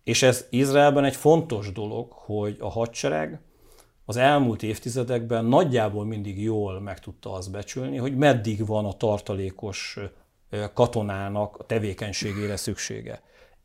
És 0.04 0.24
ez 0.24 0.46
Izraelben 0.50 1.04
egy 1.04 1.16
fontos 1.16 1.72
dolog, 1.72 2.12
hogy 2.12 2.58
a 2.60 2.70
hadsereg 2.70 3.39
az 4.06 4.18
elmúlt 4.18 4.64
évtizedekben 4.64 5.46
nagyjából 5.46 6.06
mindig 6.06 6.41
jól 6.41 6.82
meg 6.82 7.00
tudta 7.00 7.34
azt 7.34 7.52
becsülni, 7.52 7.98
hogy 7.98 8.18
meddig 8.18 8.66
van 8.66 8.86
a 8.86 8.93
tartalékos 8.93 10.00
katonának 10.74 11.58
a 11.58 11.64
tevékenységére 11.64 12.56
szüksége. 12.56 13.22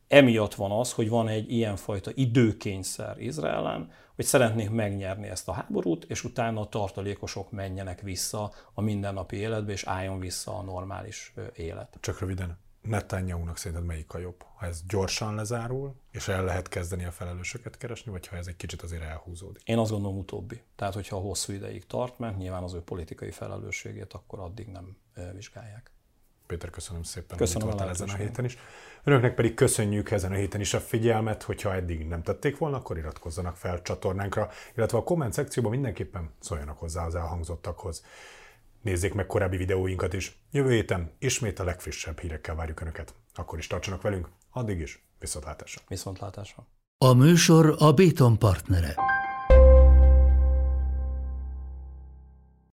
Emiatt 0.09 0.55
van 0.55 0.71
az, 0.71 0.93
hogy 0.93 1.09
van 1.09 1.29
egy 1.29 1.53
ilyenfajta 1.53 2.11
időkényszer 2.15 3.17
Izraelen, 3.19 3.91
hogy 4.21 4.29
szeretnék 4.29 4.71
megnyerni 4.71 5.29
ezt 5.29 5.49
a 5.49 5.53
háborút, 5.53 6.05
és 6.05 6.25
utána 6.25 6.61
a 6.61 6.69
tartalékosok 6.69 7.51
menjenek 7.51 8.01
vissza 8.01 8.53
a 8.75 8.81
mindennapi 8.81 9.37
életbe, 9.37 9.73
és 9.73 9.85
álljon 9.85 10.19
vissza 10.19 10.59
a 10.59 10.63
normális 10.63 11.35
élet. 11.55 11.97
Csak 12.01 12.19
röviden, 12.19 12.59
Netanyahu-nak 12.81 13.57
szerinted 13.57 13.87
melyik 13.87 14.15
a 14.15 14.19
jobb? 14.19 14.45
Ha 14.57 14.67
ez 14.67 14.83
gyorsan 14.89 15.35
lezárul, 15.35 15.95
és 16.11 16.29
el 16.29 16.45
lehet 16.45 16.69
kezdeni 16.69 17.05
a 17.05 17.11
felelősöket 17.11 17.77
keresni, 17.77 18.11
vagy 18.11 18.27
ha 18.27 18.37
ez 18.37 18.47
egy 18.47 18.57
kicsit 18.57 18.83
azért 18.83 19.03
elhúzódik? 19.03 19.63
Én 19.65 19.79
azt 19.79 19.91
gondolom 19.91 20.19
utóbbi. 20.19 20.63
Tehát, 20.77 20.95
hogyha 20.95 21.17
hosszú 21.17 21.53
ideig 21.53 21.87
tart, 21.87 22.19
mert 22.19 22.37
nyilván 22.37 22.63
az 22.63 22.75
ő 22.75 22.81
politikai 22.81 23.31
felelősségét 23.31 24.13
akkor 24.13 24.39
addig 24.39 24.67
nem 24.67 24.97
vizsgálják. 25.35 25.91
Péter, 26.51 26.71
köszönöm 26.71 27.03
szépen, 27.03 27.37
köszönöm 27.37 27.69
hogy 27.69 27.73
itt 27.73 27.79
voltál 27.79 27.95
ezen 27.95 28.09
a 28.09 28.17
héten 28.17 28.45
is. 28.45 28.59
Önöknek 29.05 29.35
pedig 29.35 29.55
köszönjük 29.55 30.11
ezen 30.11 30.33
a 30.33 30.35
héten 30.35 30.61
is 30.61 30.75
a 30.75 30.81
figyelmet, 30.81 31.43
hogyha 31.43 31.75
eddig 31.75 32.07
nem 32.07 32.23
tették 32.23 32.59
volna, 32.59 32.77
akkor 32.77 32.99
iratkozzanak 32.99 33.57
fel 33.57 33.83
csatornánkra, 33.83 34.51
illetve 34.77 34.99
a 34.99 35.03
komment 35.03 35.33
szekcióban 35.33 35.71
mindenképpen 35.71 36.31
szóljanak 36.41 36.79
hozzá 36.79 37.05
az 37.05 37.15
elhangzottakhoz. 37.15 38.05
Nézzék 38.81 39.15
meg 39.15 39.27
korábbi 39.27 39.57
videóinkat 39.57 40.13
is. 40.13 40.39
Jövő 40.51 40.71
héten 40.71 41.13
ismét 41.19 41.59
a 41.59 41.65
legfrissebb 41.65 42.19
hírekkel 42.19 42.55
várjuk 42.55 42.81
Önöket. 42.81 43.15
Akkor 43.35 43.59
is 43.59 43.67
tartsanak 43.67 44.03
velünk, 44.03 44.29
addig 44.51 44.81
is 44.81 45.05
viszontlátásra. 45.19 45.83
Viszontlátásra. 45.89 46.67
A 46.99 47.13
műsor 47.13 47.75
a 47.79 47.93
Béton 47.93 48.39
partnere. 48.39 48.95